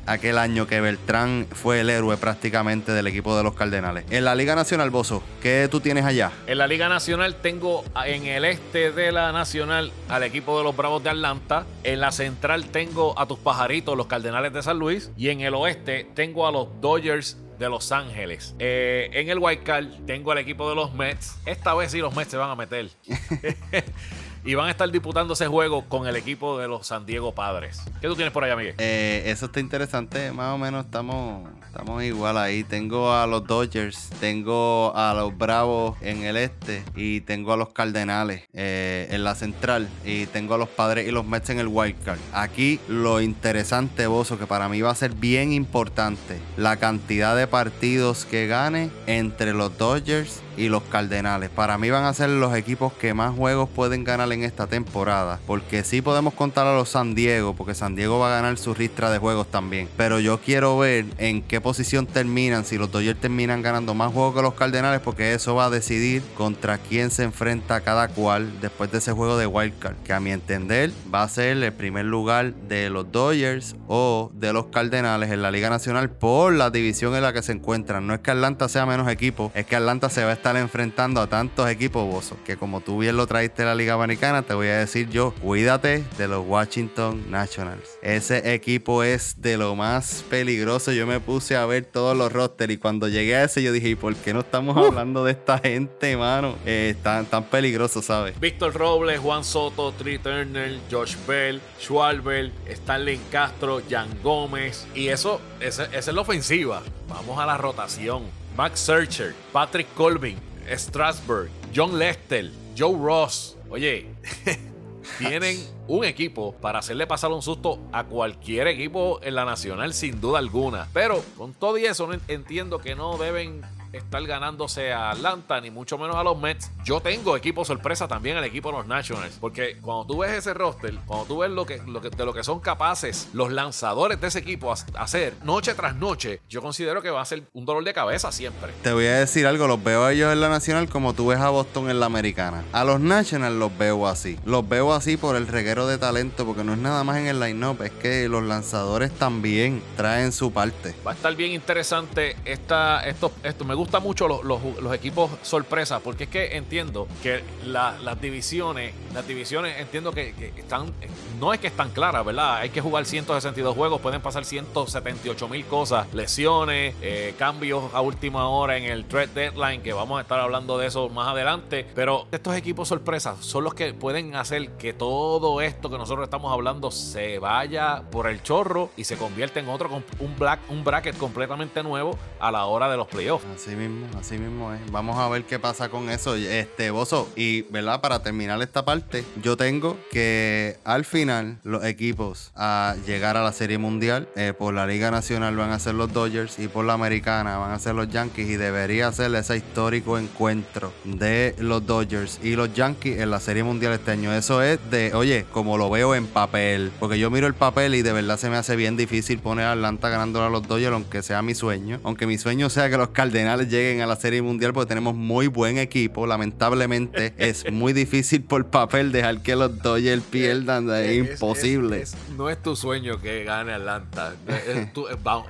aquel 0.06 0.38
año 0.38 0.66
que 0.66 0.80
Beltrán 0.80 1.46
fue 1.50 1.80
el 1.80 1.90
héroe 1.90 2.16
prácticamente 2.16 2.92
del 2.92 3.06
equipo 3.06 3.36
de 3.36 3.42
los 3.42 3.54
Cardenales. 3.54 4.04
En 4.10 4.24
la 4.24 4.34
Liga 4.34 4.54
Nacional, 4.54 4.90
Bozo, 4.90 5.22
¿qué 5.42 5.68
tú 5.70 5.80
tienes 5.80 6.04
allá? 6.04 6.32
En 6.46 6.58
la 6.58 6.66
Liga 6.66 6.88
Nacional 6.88 7.36
tengo 7.36 7.84
en 8.04 8.26
el 8.26 8.44
este 8.44 8.92
de 8.92 9.12
la 9.12 9.32
Nacional 9.32 9.92
al 10.08 10.22
equipo 10.22 10.58
de 10.58 10.64
los 10.64 10.76
Bravos 10.76 11.02
de 11.02 11.10
Atlanta. 11.10 11.66
En 11.84 12.00
la 12.00 12.12
Central 12.12 12.66
tengo 12.66 13.18
a 13.18 13.26
tus 13.26 13.38
pajaritos, 13.38 13.96
los 13.96 14.06
Cardenales 14.06 14.52
de 14.52 14.62
San 14.62 14.78
Luis. 14.78 15.10
Y 15.16 15.28
en 15.28 15.40
el 15.40 15.54
oeste 15.54 16.08
tengo 16.14 16.46
a 16.46 16.52
los 16.52 16.68
Dodgers 16.80 17.36
de 17.58 17.68
Los 17.68 17.92
Ángeles. 17.92 18.54
Eh, 18.58 19.10
en 19.12 19.28
el 19.28 19.38
White 19.38 19.62
Card 19.62 19.86
tengo 20.06 20.32
al 20.32 20.38
equipo 20.38 20.68
de 20.68 20.74
los 20.74 20.94
Mets. 20.94 21.36
Esta 21.44 21.74
vez 21.74 21.92
sí 21.92 21.98
los 21.98 22.16
Mets 22.16 22.30
se 22.30 22.36
van 22.38 22.50
a 22.50 22.56
meter. 22.56 22.88
y 24.44 24.55
van 24.55 24.68
a 24.68 24.70
estar 24.70 24.90
disputando 24.90 25.35
ese 25.35 25.46
juego 25.46 25.85
con 25.88 26.07
el 26.07 26.16
equipo 26.16 26.59
de 26.59 26.68
los 26.68 26.87
San 26.87 27.07
Diego 27.07 27.35
Padres. 27.35 27.83
¿Qué 28.00 28.09
tú 28.09 28.14
tienes 28.14 28.33
por 28.33 28.44
allá, 28.44 28.57
Miguel? 28.57 28.74
Eh, 28.79 29.22
eso 29.26 29.46
está 29.46 29.61
interesante, 29.61 30.33
más 30.33 30.55
o 30.55 30.59
menos 30.59 30.87
estamos, 30.87 31.48
estamos 31.66 32.03
igual 32.03 32.38
ahí. 32.38 32.64
Tengo 32.64 33.12
a 33.12 33.26
los 33.26 33.46
Dodgers, 33.46 34.11
tengo 34.20 34.92
a 34.96 35.14
los 35.14 35.37
Bravos 35.37 35.96
en 36.00 36.22
el 36.24 36.37
este 36.37 36.83
y 36.96 37.20
tengo 37.22 37.53
a 37.53 37.57
los 37.57 37.72
Cardenales 37.72 38.48
eh, 38.53 39.09
en 39.11 39.24
la 39.24 39.35
central 39.35 39.88
y 40.05 40.26
tengo 40.26 40.55
a 40.55 40.59
los 40.59 40.68
Padres 40.68 41.07
y 41.07 41.11
los 41.11 41.26
Mets 41.26 41.50
en 41.50 41.59
el 41.59 41.68
Wild 41.68 42.03
Card. 42.05 42.18
Aquí 42.33 42.81
lo 42.88 43.20
interesante, 43.20 44.07
Bozo, 44.07 44.38
que 44.38 44.46
para 44.46 44.68
mí 44.68 44.81
va 44.81 44.90
a 44.90 44.94
ser 44.94 45.12
bien 45.12 45.53
importante, 45.53 46.38
la 46.57 46.76
cantidad 46.76 47.37
de 47.37 47.46
partidos 47.46 48.24
que 48.24 48.46
gane 48.46 48.90
entre 49.07 49.53
los 49.53 49.76
Dodgers 49.76 50.42
y 50.61 50.68
los 50.68 50.83
Cardenales. 50.83 51.49
Para 51.49 51.79
mí 51.79 51.88
van 51.90 52.05
a 52.05 52.12
ser 52.12 52.29
los 52.29 52.55
equipos 52.55 52.92
que 52.92 53.14
más 53.14 53.35
juegos 53.35 53.68
pueden 53.68 54.05
ganar 54.05 54.31
en 54.31 54.44
esta 54.44 54.66
temporada. 54.66 55.40
Porque 55.46 55.83
sí 55.85 56.03
podemos 56.03 56.35
contar 56.35 56.66
a 56.66 56.75
los 56.75 56.90
San 56.90 57.14
Diego, 57.14 57.55
porque 57.55 57.75
San 57.75 57.96
Diego 57.96 58.18
va 58.18 58.29
a 58.29 58.37
ganar 58.37 58.59
su 58.59 58.75
ristra 58.75 59.11
de 59.11 59.18
juegos 59.18 59.51
también. 59.51 59.88
Pero 59.96 60.20
yo 60.20 60.38
quiero 60.40 60.79
ver 60.79 61.07
en 61.16 61.42
qué 61.42 61.61
posición 61.61 62.07
terminan, 62.07 62.64
si 62.64 62.77
los 62.77 62.92
Dodgers 62.92 63.20
terminan 63.20 63.62
ganando 63.62 63.94
más 63.94 64.12
juegos 64.12 64.35
que 64.35 64.42
los 64.42 64.55
Cardenales, 64.55 65.01
porque 65.01 65.33
eso 65.33 65.55
va 65.55 65.66
a 65.66 65.70
decidir 65.70 66.23
contra 66.37 66.77
quién 66.77 67.11
se 67.11 67.25
enfrenta 67.25 67.81
cada 67.81 68.09
cual 68.09 68.61
después 68.61 68.92
de 68.92 68.99
ese 68.99 69.12
juego 69.12 69.38
de 69.38 69.46
Wildcard. 69.46 69.96
Que 70.05 70.12
a 70.12 70.20
mi 70.20 70.31
entender 70.31 70.92
va 71.12 71.23
a 71.23 71.29
ser 71.29 71.57
el 71.57 71.73
primer 71.73 72.05
lugar 72.05 72.53
de 72.53 72.90
los 72.90 73.11
Dodgers 73.11 73.77
o 73.88 74.31
de 74.35 74.53
los 74.53 74.66
Cardenales 74.66 75.31
en 75.31 75.40
la 75.40 75.51
Liga 75.51 75.70
Nacional 75.70 76.11
por 76.11 76.53
la 76.53 76.70
división 76.70 77.14
en 77.14 77.23
la 77.23 77.33
que 77.33 77.42
se 77.42 77.53
encuentran. 77.53 78.07
No 78.07 78.12
es 78.12 78.20
que 78.20 78.31
Atlanta 78.31 78.68
sea 78.68 78.85
menos 78.85 79.09
equipo, 79.09 79.51
es 79.55 79.64
que 79.64 79.77
Atlanta 79.77 80.11
se 80.11 80.23
va 80.23 80.31
a 80.31 80.35
estar 80.35 80.49
enfrentando 80.56 81.20
a 81.20 81.26
tantos 81.26 81.68
equipos 81.68 82.06
bozos 82.06 82.38
que 82.44 82.56
como 82.56 82.80
tú 82.80 82.98
bien 82.98 83.16
lo 83.16 83.26
traiste 83.26 83.62
a 83.62 83.66
la 83.66 83.74
Liga 83.74 83.94
Americana, 83.94 84.42
te 84.42 84.54
voy 84.54 84.68
a 84.68 84.78
decir 84.78 85.08
yo, 85.10 85.32
cuídate 85.42 86.04
de 86.18 86.28
los 86.28 86.46
Washington 86.46 87.30
Nationals. 87.30 87.98
Ese 88.02 88.54
equipo 88.54 89.02
es 89.02 89.40
de 89.40 89.56
lo 89.56 89.76
más 89.76 90.24
peligroso. 90.28 90.92
Yo 90.92 91.06
me 91.06 91.20
puse 91.20 91.56
a 91.56 91.66
ver 91.66 91.84
todos 91.84 92.16
los 92.16 92.32
rosters 92.32 92.72
y 92.72 92.76
cuando 92.78 93.08
llegué 93.08 93.36
a 93.36 93.44
ese 93.44 93.62
yo 93.62 93.72
dije, 93.72 93.90
¿y 93.90 93.94
por 93.94 94.14
qué 94.16 94.32
no 94.32 94.40
estamos 94.40 94.76
hablando 94.76 95.24
de 95.24 95.32
esta 95.32 95.58
gente, 95.58 96.16
mano? 96.16 96.56
Eh, 96.66 96.94
tan, 97.02 97.26
tan 97.26 97.44
peligroso, 97.44 98.02
¿sabes? 98.02 98.38
Víctor 98.40 98.74
Robles, 98.74 99.20
Juan 99.20 99.44
Soto, 99.44 99.92
Tree 99.92 100.18
Turner, 100.18 100.78
Josh 100.90 101.16
Bell, 101.26 101.60
Schwalber, 101.80 102.52
Stanley 102.66 103.20
Castro, 103.30 103.80
Jan 103.88 104.08
Gómez. 104.22 104.86
Y 104.94 105.08
eso, 105.08 105.40
esa 105.60 105.84
es 105.84 106.06
la 106.08 106.20
ofensiva. 106.20 106.82
Vamos 107.08 107.38
a 107.38 107.46
la 107.46 107.56
rotación. 107.56 108.39
Max 108.56 108.80
Searcher, 108.80 109.34
Patrick 109.52 109.86
Colvin, 109.94 110.38
Strasburg, 110.68 111.50
John 111.74 111.98
Lester, 111.98 112.50
Joe 112.76 112.96
Ross. 112.96 113.56
Oye, 113.70 114.08
tienen 115.18 115.58
un 115.88 116.04
equipo 116.04 116.52
para 116.52 116.80
hacerle 116.80 117.06
pasar 117.06 117.30
un 117.30 117.42
susto 117.42 117.78
a 117.92 118.04
cualquier 118.04 118.66
equipo 118.68 119.20
en 119.22 119.34
la 119.34 119.44
nacional 119.44 119.94
sin 119.94 120.20
duda 120.20 120.38
alguna. 120.38 120.88
Pero 120.92 121.22
con 121.36 121.54
todo 121.54 121.78
y 121.78 121.86
eso 121.86 122.08
entiendo 122.28 122.78
que 122.78 122.94
no 122.94 123.16
deben 123.16 123.62
estar 123.92 124.22
ganándose 124.26 124.92
a 124.92 125.11
Atlanta, 125.11 125.61
ni 125.61 125.70
mucho 125.70 125.98
menos 125.98 126.16
a 126.16 126.22
los 126.22 126.38
Mets. 126.38 126.70
Yo 126.85 127.00
tengo 127.00 127.37
equipo 127.37 127.64
sorpresa 127.64 128.09
también 128.09 128.37
el 128.37 128.44
equipo 128.44 128.70
de 128.70 128.79
los 128.79 128.87
Nationals. 128.87 129.37
Porque 129.40 129.79
cuando 129.81 130.07
tú 130.07 130.18
ves 130.18 130.33
ese 130.33 130.55
roster, 130.55 130.94
cuando 131.07 131.26
tú 131.26 131.38
ves 131.38 131.50
lo 131.50 131.66
que, 131.66 131.83
lo 131.87 132.00
que, 132.00 132.11
de 132.11 132.24
lo 132.24 132.33
que 132.33 132.44
son 132.44 132.61
capaces 132.61 133.29
los 133.33 133.53
lanzadores 133.53 134.20
de 134.20 134.29
ese 134.29 134.38
equipo 134.38 134.72
a 134.72 135.03
hacer 135.03 135.35
noche 135.44 135.74
tras 135.74 135.96
noche, 135.96 136.40
yo 136.48 136.62
considero 136.62 137.03
que 137.03 137.11
va 137.11 137.20
a 137.20 137.24
ser 137.24 137.42
un 137.53 137.64
dolor 137.64 137.85
de 137.85 137.92
cabeza 137.92 138.33
siempre. 138.33 138.72
Te 138.83 138.92
voy 138.92 139.07
a 139.07 139.18
decir 139.18 139.46
algo, 139.46 139.66
los 139.66 139.83
veo 139.83 140.05
a 140.05 140.12
ellos 140.12 140.33
en 140.33 140.40
la 140.40 140.48
Nacional 140.48 140.88
como 140.88 141.14
tú 141.14 141.29
ves 141.29 141.38
a 141.38 141.50
Boston 141.50 141.90
en 141.90 142.00
la 142.00 142.07
Americana. 142.07 142.64
A 142.72 142.85
los 142.85 143.00
Nationals 143.00 143.57
los 143.57 143.76
veo 143.76 144.07
así. 144.07 144.38
Los 144.44 144.68
veo 144.68 144.92
así 144.92 145.16
por 145.16 145.37
el 145.37 145.46
reguero 145.46 145.87
de 145.87 145.98
talento, 145.98 146.46
porque 146.46 146.64
no 146.64 146.72
es 146.72 146.79
nada 146.79 147.05
más 147.05 147.18
en 147.18 147.26
el 147.26 147.40
line-up, 147.40 147.83
es 147.83 147.90
que 147.92 148.29
los 148.29 148.42
lanzadores 148.42 149.12
también 149.12 149.83
traen 149.96 150.33
su 150.33 150.53
parte. 150.53 150.94
Va 151.07 151.12
a 151.12 151.14
estar 151.14 151.35
bien 151.35 151.53
interesante 151.53 152.37
esta, 152.44 153.00
esto, 153.00 153.33
esto. 153.42 153.64
Me 153.64 153.74
gusta 153.80 153.98
mucho 153.98 154.28
los, 154.28 154.44
los, 154.44 154.94
equipos 154.94 155.30
sorpresa, 155.40 156.00
porque 156.00 156.24
es 156.24 156.30
que 156.30 156.56
entiendo 156.58 157.08
que 157.22 157.42
las 157.64 158.20
divisiones, 158.20 158.92
las 159.14 159.26
divisiones 159.26 159.80
entiendo 159.80 160.12
que, 160.12 160.52
están, 160.54 160.92
no 161.38 161.54
es 161.54 161.60
que 161.60 161.68
están 161.68 161.90
claras, 161.90 162.24
¿verdad? 162.26 162.56
Hay 162.56 162.68
que 162.68 162.82
jugar 162.82 163.06
162 163.06 163.74
juegos, 163.74 164.02
pueden 164.02 164.20
pasar 164.20 164.44
178 164.44 165.48
mil 165.48 165.64
cosas, 165.64 166.12
lesiones, 166.12 166.94
eh, 167.00 167.34
cambios 167.38 167.94
a 167.94 168.02
última 168.02 168.50
hora 168.50 168.76
en 168.76 168.84
el 168.84 169.06
trade 169.06 169.28
deadline, 169.28 169.80
que 169.80 169.94
vamos 169.94 170.18
a 170.18 170.22
estar 170.22 170.38
hablando 170.40 170.76
de 170.76 170.88
eso 170.88 171.08
más 171.08 171.28
adelante. 171.28 171.86
Pero 171.94 172.26
estos 172.32 172.54
equipos 172.56 172.88
sorpresas 172.88 173.42
son 173.42 173.64
los 173.64 173.72
que 173.72 173.94
pueden 173.94 174.36
hacer 174.36 174.72
que 174.72 174.92
todo 174.92 175.62
esto 175.62 175.88
que 175.88 175.96
nosotros 175.96 176.24
estamos 176.24 176.52
hablando 176.52 176.90
se 176.90 177.38
vaya 177.38 178.02
por 178.10 178.26
el 178.26 178.42
chorro 178.42 178.90
y 178.98 179.04
se 179.04 179.16
convierta 179.16 179.58
en 179.58 179.70
otro, 179.70 179.88
un, 180.18 180.38
black, 180.38 180.60
un 180.68 180.84
bracket 180.84 181.16
completamente 181.16 181.82
nuevo 181.82 182.18
a 182.38 182.50
la 182.52 182.66
hora 182.66 182.90
de 182.90 182.98
los 182.98 183.06
playoffs. 183.06 183.46
Así 183.54 183.69
mismo, 183.76 184.06
así 184.18 184.38
mismo 184.38 184.72
es. 184.72 184.80
Vamos 184.90 185.18
a 185.18 185.28
ver 185.28 185.44
qué 185.44 185.59
pasa 185.59 185.88
con 185.88 186.11
eso. 186.11 186.35
Este, 186.35 186.90
Bozo, 186.90 187.28
y 187.37 187.62
verdad, 187.62 188.00
para 188.00 188.22
terminar 188.22 188.61
esta 188.62 188.85
parte, 188.85 189.24
yo 189.42 189.56
tengo 189.56 189.98
que 190.11 190.78
al 190.85 191.04
final 191.04 191.59
los 191.64 191.85
equipos 191.85 192.52
a 192.56 192.96
llegar 193.06 193.37
a 193.37 193.42
la 193.42 193.52
Serie 193.52 193.78
Mundial 193.78 194.28
eh, 194.37 194.52
por 194.56 194.74
la 194.74 194.87
Liga 194.87 195.11
Nacional 195.11 195.56
van 195.56 195.70
a 195.70 195.78
ser 195.78 195.94
los 195.94 196.12
Dodgers 196.12 196.59
y 196.59 196.68
por 196.68 196.85
la 196.85 196.94
Americana 196.94 197.59
van 197.59 197.72
a 197.72 197.78
ser 197.78 197.94
los 197.94 198.09
Yankees 198.09 198.48
y 198.48 198.56
debería 198.56 199.11
ser 199.12 199.35
ese 199.35 199.56
histórico 199.56 200.18
encuentro 200.18 200.92
de 201.04 201.54
los 201.59 201.87
Dodgers 201.87 202.40
y 202.42 202.56
los 202.56 202.72
Yankees 202.74 203.20
en 203.20 203.30
la 203.30 203.40
Serie 203.40 203.62
Mundial 203.62 203.92
este 203.92 204.12
año. 204.12 204.33
Eso 204.33 204.62
es 204.62 204.78
de, 204.90 205.12
oye, 205.14 205.46
como 205.52 205.78
lo 205.78 205.90
veo 205.90 206.14
en 206.14 206.26
papel, 206.26 206.92
porque 206.98 207.18
yo 207.18 207.30
miro 207.30 207.46
el 207.46 207.54
papel 207.54 207.94
y 207.94 208.02
de 208.02 208.12
verdad 208.12 208.38
se 208.38 208.50
me 208.50 208.56
hace 208.56 208.76
bien 208.76 208.96
difícil 208.96 209.38
poner 209.38 209.66
a 209.66 209.72
Atlanta 209.72 210.09
ganándole 210.09 210.46
a 210.46 210.50
los 210.50 210.66
Dodgers, 210.66 210.92
aunque 210.92 211.22
sea 211.22 211.42
mi 211.42 211.54
sueño. 211.54 212.00
Aunque 212.04 212.26
mi 212.26 212.38
sueño 212.38 212.70
sea 212.70 212.90
que 212.90 212.96
los 212.96 213.09
Cardenales 213.09 213.60
lleguen 213.68 214.01
a 214.01 214.07
la 214.07 214.16
Serie 214.16 214.42
Mundial 214.42 214.73
porque 214.73 214.88
tenemos 214.88 215.14
muy 215.14 215.46
buen 215.46 215.79
equipo. 215.79 216.27
Lamentablemente 216.27 217.35
es 217.38 217.70
muy 217.70 217.92
difícil 217.92 218.42
por 218.42 218.66
papel 218.66 219.12
dejar 219.12 219.42
que 219.42 219.57
los 219.57 219.83
Dodgers 219.83 220.23
pierdan. 220.23 220.90
Es, 220.90 221.33
imposible. 221.33 222.05
no 222.37 222.49
es 222.49 222.62
tu 222.62 222.77
sueño 222.77 223.20
que 223.20 223.44
gane 223.44 223.73
Atlanta. 223.73 224.35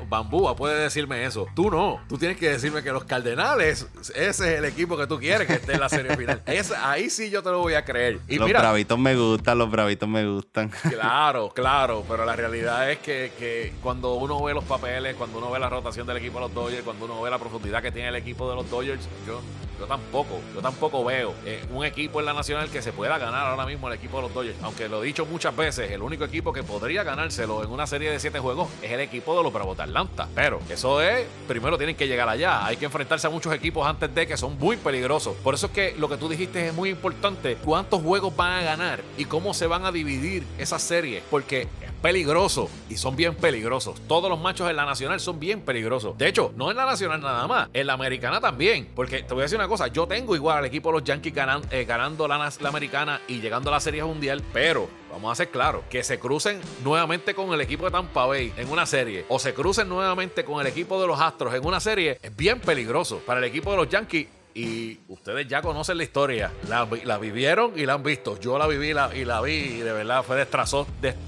Bambúa 0.08 0.56
puede 0.56 0.82
decirme 0.82 1.24
eso. 1.24 1.46
Tú 1.54 1.70
no. 1.70 2.00
Tú 2.08 2.18
tienes 2.18 2.36
que 2.36 2.50
decirme 2.50 2.82
que 2.82 2.92
los 2.92 3.04
Cardenales, 3.04 3.86
ese 4.14 4.28
es 4.28 4.40
el 4.40 4.64
equipo 4.64 4.96
que 4.96 5.06
tú 5.06 5.18
quieres 5.18 5.46
que 5.46 5.54
esté 5.54 5.74
en 5.74 5.80
la 5.80 5.88
serie 5.88 6.16
final. 6.16 6.42
ahí 6.82 7.10
sí 7.10 7.30
yo 7.30 7.42
te 7.42 7.50
lo 7.50 7.60
voy 7.60 7.74
a 7.74 7.84
creer. 7.84 8.18
Y 8.28 8.36
los 8.36 8.48
bravitos 8.48 8.98
me 8.98 9.16
gustan, 9.16 9.58
los 9.58 9.70
bravitos 9.70 10.08
me 10.08 10.26
gustan. 10.26 10.70
Claro, 10.90 11.50
claro. 11.54 12.04
Pero 12.08 12.24
la 12.24 12.36
realidad 12.36 12.90
es 12.90 12.98
que, 12.98 13.32
que 13.38 13.72
cuando 13.82 14.14
uno 14.14 14.42
ve 14.42 14.52
los 14.52 14.64
papeles, 14.64 15.14
cuando 15.14 15.38
uno 15.38 15.50
ve 15.50 15.58
la 15.58 15.68
rotación 15.68 16.06
del 16.06 16.18
equipo 16.18 16.38
de 16.38 16.46
los 16.46 16.54
Dodgers, 16.54 16.82
cuando 16.82 17.04
uno 17.06 17.22
ve 17.22 17.30
la 17.30 17.38
profundidad 17.38 17.82
que 17.82 17.92
tiene 17.92 17.99
el 18.04 18.16
equipo 18.16 18.48
de 18.48 18.56
los 18.56 18.70
Dodgers, 18.70 19.08
yo, 19.26 19.40
yo 19.78 19.86
tampoco, 19.86 20.40
yo 20.54 20.60
tampoco 20.60 21.04
veo 21.04 21.34
eh, 21.44 21.64
un 21.72 21.84
equipo 21.84 22.20
en 22.20 22.26
la 22.26 22.34
Nacional 22.34 22.68
que 22.70 22.82
se 22.82 22.92
pueda 22.92 23.16
ganar 23.18 23.46
ahora 23.46 23.66
mismo 23.66 23.88
el 23.88 23.94
equipo 23.94 24.18
de 24.18 24.22
los 24.24 24.34
Dodgers. 24.34 24.56
Aunque 24.62 24.88
lo 24.88 25.02
he 25.02 25.06
dicho 25.06 25.24
muchas 25.26 25.56
veces, 25.56 25.90
el 25.90 26.02
único 26.02 26.24
equipo 26.24 26.52
que 26.52 26.62
podría 26.62 27.02
ganárselo 27.02 27.64
en 27.64 27.70
una 27.70 27.86
serie 27.86 28.10
de 28.10 28.20
siete 28.20 28.38
juegos 28.38 28.68
es 28.82 28.92
el 28.92 29.00
equipo 29.00 29.36
de 29.36 29.42
los 29.42 29.52
Bravos 29.52 29.76
de 29.76 29.84
Atlanta. 29.84 30.28
Pero 30.34 30.60
eso 30.68 31.00
es, 31.00 31.26
primero 31.48 31.78
tienen 31.78 31.96
que 31.96 32.06
llegar 32.06 32.28
allá. 32.28 32.66
Hay 32.66 32.76
que 32.76 32.84
enfrentarse 32.84 33.26
a 33.26 33.30
muchos 33.30 33.54
equipos 33.54 33.86
antes 33.86 34.14
de 34.14 34.26
que 34.26 34.36
son 34.36 34.58
muy 34.58 34.76
peligrosos. 34.76 35.34
Por 35.42 35.54
eso 35.54 35.66
es 35.66 35.72
que 35.72 35.94
lo 35.98 36.08
que 36.08 36.16
tú 36.16 36.28
dijiste 36.28 36.68
es 36.68 36.74
muy 36.74 36.90
importante. 36.90 37.56
¿Cuántos 37.56 38.02
juegos 38.02 38.36
van 38.36 38.52
a 38.52 38.62
ganar 38.62 39.00
y 39.16 39.24
cómo 39.24 39.54
se 39.54 39.66
van 39.66 39.86
a 39.86 39.92
dividir 39.92 40.44
esas 40.58 40.82
series? 40.82 41.22
Porque 41.30 41.68
peligroso 42.00 42.68
y 42.88 42.96
son 42.96 43.16
bien 43.16 43.34
peligrosos. 43.34 44.00
Todos 44.08 44.30
los 44.30 44.40
machos 44.40 44.68
en 44.70 44.76
la 44.76 44.84
nacional 44.84 45.20
son 45.20 45.38
bien 45.38 45.60
peligrosos. 45.60 46.16
De 46.18 46.28
hecho, 46.28 46.52
no 46.56 46.70
en 46.70 46.76
la 46.76 46.86
nacional 46.86 47.20
nada 47.20 47.46
más, 47.46 47.68
en 47.72 47.86
la 47.86 47.94
americana 47.94 48.40
también. 48.40 48.88
Porque 48.94 49.22
te 49.22 49.34
voy 49.34 49.42
a 49.42 49.44
decir 49.44 49.58
una 49.58 49.68
cosa, 49.68 49.88
yo 49.88 50.06
tengo 50.06 50.34
igual 50.34 50.58
al 50.58 50.64
equipo 50.64 50.90
de 50.90 50.98
los 50.98 51.04
Yankees 51.04 51.34
eh, 51.70 51.84
ganando 51.84 52.26
la, 52.26 52.50
la 52.60 52.68
americana 52.68 53.20
y 53.28 53.40
llegando 53.40 53.70
a 53.70 53.74
la 53.74 53.80
serie 53.80 54.02
mundial, 54.04 54.42
pero 54.52 54.88
vamos 55.10 55.32
a 55.32 55.34
ser 55.34 55.50
claros, 55.50 55.82
que 55.90 56.02
se 56.04 56.18
crucen 56.18 56.60
nuevamente 56.84 57.34
con 57.34 57.52
el 57.52 57.60
equipo 57.60 57.84
de 57.84 57.90
Tampa 57.90 58.26
Bay 58.26 58.52
en 58.56 58.70
una 58.70 58.86
serie 58.86 59.24
o 59.28 59.38
se 59.38 59.54
crucen 59.54 59.88
nuevamente 59.88 60.44
con 60.44 60.60
el 60.60 60.66
equipo 60.66 61.00
de 61.00 61.06
los 61.06 61.20
Astros 61.20 61.54
en 61.54 61.66
una 61.66 61.80
serie, 61.80 62.18
es 62.22 62.36
bien 62.36 62.60
peligroso 62.60 63.18
para 63.26 63.38
el 63.38 63.44
equipo 63.44 63.70
de 63.70 63.76
los 63.76 63.88
Yankees 63.88 64.28
y 64.54 64.98
ustedes 65.08 65.48
ya 65.48 65.62
conocen 65.62 65.96
la 65.96 66.04
historia. 66.04 66.52
La, 66.68 66.84
vivieron 67.18 67.72
y 67.76 67.86
la 67.86 67.94
han 67.94 68.02
visto. 68.02 68.38
Yo 68.40 68.58
la 68.58 68.66
viví 68.66 68.90
y 68.90 69.24
la 69.24 69.40
vi 69.40 69.52
y 69.52 69.78
de 69.78 69.92
verdad 69.92 70.22
fue 70.22 70.46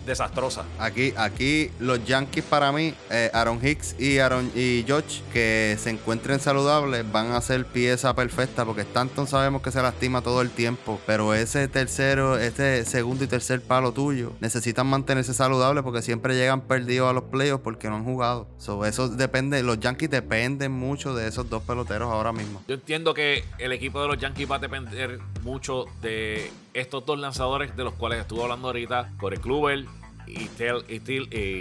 desastrosa. 0.07 0.65
Aquí, 0.79 1.13
aquí 1.17 1.71
los 1.79 2.05
Yankees 2.05 2.45
para 2.45 2.73
mí, 2.73 2.95
eh, 3.11 3.31
Aaron 3.33 3.65
Hicks 3.65 3.97
y 3.99 4.19
Aaron 4.19 4.51
y 4.55 4.85
George, 4.87 5.23
que 5.33 5.77
se 5.79 5.91
encuentren 5.91 6.41
saludables, 6.41 7.11
van 7.11 7.33
a 7.33 7.41
ser 7.41 7.65
pieza 7.67 8.15
perfecta 8.15 8.65
porque 8.65 8.83
Stanton 8.83 9.27
sabemos 9.27 9.63
que 9.63 9.71
se 9.71 9.83
lastima 9.83 10.23
todo 10.23 10.43
el 10.43 10.51
tiempo, 10.51 11.01
pero 11.07 11.35
ese 11.35 11.69
tercero, 11.69 12.39
ese 12.39 12.85
segundo 12.85 13.25
y 13.25 13.27
tercer 13.27 13.61
palo 13.61 13.93
tuyo, 13.93 14.33
necesitan 14.41 14.87
mantenerse 14.87 15.35
saludables 15.35 15.83
porque 15.85 16.03
siempre 16.03 16.35
llegan 16.35 16.63
perdidos 16.63 17.11
a 17.11 17.13
los 17.13 17.25
playoffs 17.25 17.63
porque 17.63 17.89
no 17.89 17.97
han 17.97 18.05
jugado. 18.05 18.49
eso 18.59 19.09
depende, 19.09 19.63
los 19.63 19.79
Yankees 19.81 20.11
dependen 20.11 20.73
mucho 20.73 21.15
de 21.15 21.29
esos 21.29 21.49
dos 21.49 21.63
peloteros 21.63 22.11
ahora 22.11 22.33
mismo. 22.33 22.63
Yo 22.67 22.75
entiendo 22.75 23.15
que 23.15 23.22
el 23.59 23.73
equipo 23.73 24.01
de 24.01 24.09
los 24.09 24.19
Yankees 24.19 24.51
va 24.51 24.57
a 24.57 24.59
depender 24.59 25.19
mucho 25.43 25.87
de 26.01 26.51
estos 26.75 27.05
dos 27.05 27.19
lanzadores 27.19 27.77
de 27.77 27.85
los 27.85 27.95
cuales 27.95 28.21
estuvo 28.21 28.43
hablando 28.43 28.69
ahorita, 28.69 29.13
Corey 29.19 29.39
Kluber 29.39 29.87
y, 30.27 30.47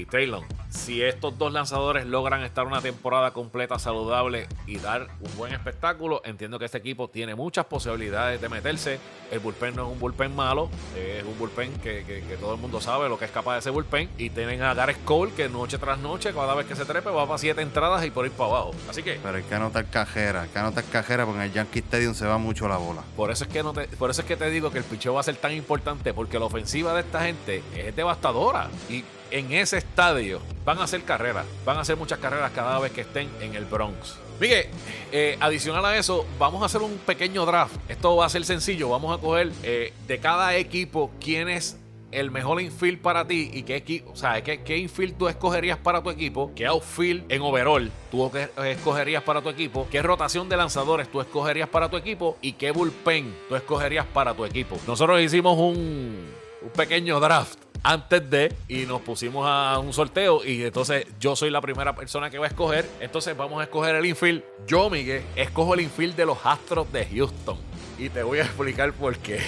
Taylor. 0.06 0.44
Si 0.72 1.04
estos 1.04 1.38
dos 1.38 1.52
lanzadores 1.52 2.06
logran 2.06 2.44
estar 2.44 2.66
una 2.66 2.82
temporada 2.82 3.32
completa 3.32 3.78
saludable 3.78 4.48
y 4.66 4.78
dar 4.78 5.10
un 5.20 5.38
buen 5.38 5.54
espectáculo, 5.54 6.22
entiendo 6.24 6.58
que 6.60 6.66
este 6.66 6.78
equipo 6.78 7.10
tiene 7.10 7.36
muchas 7.36 7.66
posibilidades 7.66 8.40
de 8.40 8.48
meterse. 8.48 8.98
El 9.32 9.40
bullpen 9.40 9.76
no 9.76 9.86
es 9.86 9.92
un 9.92 10.00
bullpen 10.00 10.34
malo, 10.34 10.70
es 10.96 11.26
un 11.26 11.38
bullpen 11.38 11.74
que, 11.82 12.24
todo 12.40 12.54
el 12.56 12.62
mundo 12.62 12.80
sabe 12.80 13.10
lo 13.10 13.20
que 13.20 13.26
es 13.26 13.32
capaz 13.32 13.56
de 13.56 13.60
ese 13.60 13.70
bullpen. 13.70 14.10
Y 14.18 14.30
tienen 14.30 14.62
a 14.62 14.74
Gareth 14.74 15.04
Cole 15.04 15.34
que 15.34 15.50
noche 15.50 15.78
tras 15.78 16.00
noche, 16.00 16.34
cada 16.34 16.56
vez 16.56 16.66
que 16.66 16.76
se 16.78 16.86
trepe, 16.86 17.10
va 17.10 17.26
para 17.26 17.38
siete 17.38 17.62
entradas 17.62 18.06
y 18.06 18.10
por 18.10 18.26
ir 18.26 18.32
para 18.32 18.52
abajo. 18.52 18.72
Así 18.90 19.04
que. 19.04 19.20
Pero 19.22 19.38
hay 19.38 19.44
que 19.44 19.54
anotar 19.54 19.90
cajera, 19.90 20.44
hay 20.44 20.50
que 20.50 20.60
anotar 20.60 20.86
cajera 20.86 21.26
porque 21.26 21.42
en 21.42 21.48
el 21.48 21.54
Yankee 21.54 21.80
Stadium 21.80 22.14
se 22.14 22.26
va 22.26 22.38
mucho 22.38 22.70
la 22.70 22.78
bola. 22.78 23.04
Por 23.18 23.30
eso 23.30 23.44
es 23.44 23.50
que, 23.50 23.62
no 23.62 23.74
te, 23.74 23.90
por 23.90 24.10
eso 24.10 24.22
es 24.22 24.28
que 24.28 24.38
te 24.38 24.50
digo 24.50 24.72
que 24.72 24.78
el 24.78 24.86
picheo 24.86 25.16
va 25.16 25.20
a 25.20 25.24
ser 25.24 25.36
tan 25.36 25.52
importante 25.52 26.14
porque 26.14 26.40
la 26.40 26.46
ofensiva 26.46 26.94
de 26.94 27.02
esta 27.02 27.26
gente 27.26 27.62
es 27.76 27.94
devastadora. 27.94 28.70
Y 28.90 29.04
en 29.32 29.52
ese 29.52 29.78
estadio 29.78 30.42
van 30.66 30.80
a 30.80 30.84
hacer 30.84 31.04
carreras, 31.04 31.46
van 31.66 31.78
a 31.78 31.82
hacer 31.82 31.98
muchas 31.98 32.20
carreras 32.20 32.52
cada 32.52 32.80
vez 32.80 32.92
que 32.92 33.02
estén 33.02 33.30
en 33.42 33.56
el 33.56 33.66
Bronx. 33.66 34.18
Miguel, 34.40 34.68
eh, 35.12 35.38
adicional 35.40 35.86
a 35.86 35.98
eso, 35.98 36.26
vamos 36.40 36.64
a 36.64 36.66
hacer 36.66 36.82
un 36.82 36.98
pequeño 36.98 37.46
draft. 37.46 37.76
Esto 37.88 38.16
va 38.16 38.26
a 38.26 38.30
ser 38.30 38.44
sencillo. 38.44 38.90
Vamos 38.90 39.16
a 39.16 39.22
coger 39.22 39.52
eh, 39.62 39.94
de 40.08 40.20
cada 40.20 40.56
equipo 40.56 41.12
quién 41.20 41.48
es 41.48 41.78
el 42.12 42.32
mejor 42.32 42.60
infield 42.60 43.00
para 43.00 43.26
ti 43.26 43.52
y 43.54 43.64
qué 43.64 43.76
equipo, 43.78 44.12
o 44.12 44.16
sea, 44.16 44.44
qué, 44.44 44.64
qué 44.64 44.78
infield 44.78 45.18
tú 45.18 45.28
escogerías 45.28 45.78
para 45.78 46.04
tu 46.04 46.10
equipo, 46.10 46.52
qué 46.56 46.66
outfield 46.66 47.32
en 47.32 47.42
overall 47.42 47.90
tú 48.10 48.30
escogerías 48.66 49.24
para 49.24 49.42
tu 49.42 49.50
equipo, 49.50 49.88
qué 49.90 50.02
rotación 50.02 50.50
de 50.50 50.58
lanzadores 50.58 51.10
tú 51.10 51.22
escogerías 51.22 51.70
para 51.70 51.90
tu 51.90 51.96
equipo 51.96 52.38
y 52.42 52.54
qué 52.54 52.72
bullpen 52.72 53.34
tú 53.48 53.56
escogerías 53.56 54.06
para 54.08 54.34
tu 54.34 54.44
equipo. 54.44 54.78
Nosotros 54.88 55.22
hicimos 55.22 55.58
un, 55.58 56.32
un 56.62 56.70
pequeño 56.76 57.20
draft 57.20 57.71
antes 57.84 58.30
de 58.30 58.54
y 58.68 58.86
nos 58.86 59.02
pusimos 59.02 59.46
a 59.48 59.80
un 59.80 59.94
sorteo 59.94 60.46
y 60.46 60.64
entonces 60.64 61.08
yo 61.20 61.36
soy 61.36 61.50
la 61.50 61.62
primera 61.62 61.96
persona 61.96 62.30
que 62.30 62.38
va 62.38 62.46
a 62.46 62.50
escoger. 62.50 62.86
Entonces 63.00 63.36
vamos 63.36 63.60
a 63.60 63.64
escoger 63.64 63.96
el 63.96 64.06
infield. 64.06 64.44
Yo, 64.68 64.90
Miguel, 64.90 65.24
escojo 65.36 65.74
el 65.74 65.82
infield 65.82 66.16
de 66.16 66.26
los 66.26 66.38
Astros 66.44 66.92
de 66.92 67.06
Houston. 67.06 67.58
Y 67.98 68.10
te 68.10 68.24
voy 68.24 68.40
a 68.40 68.44
explicar 68.44 68.94
por 68.94 69.18
qué. 69.18 69.40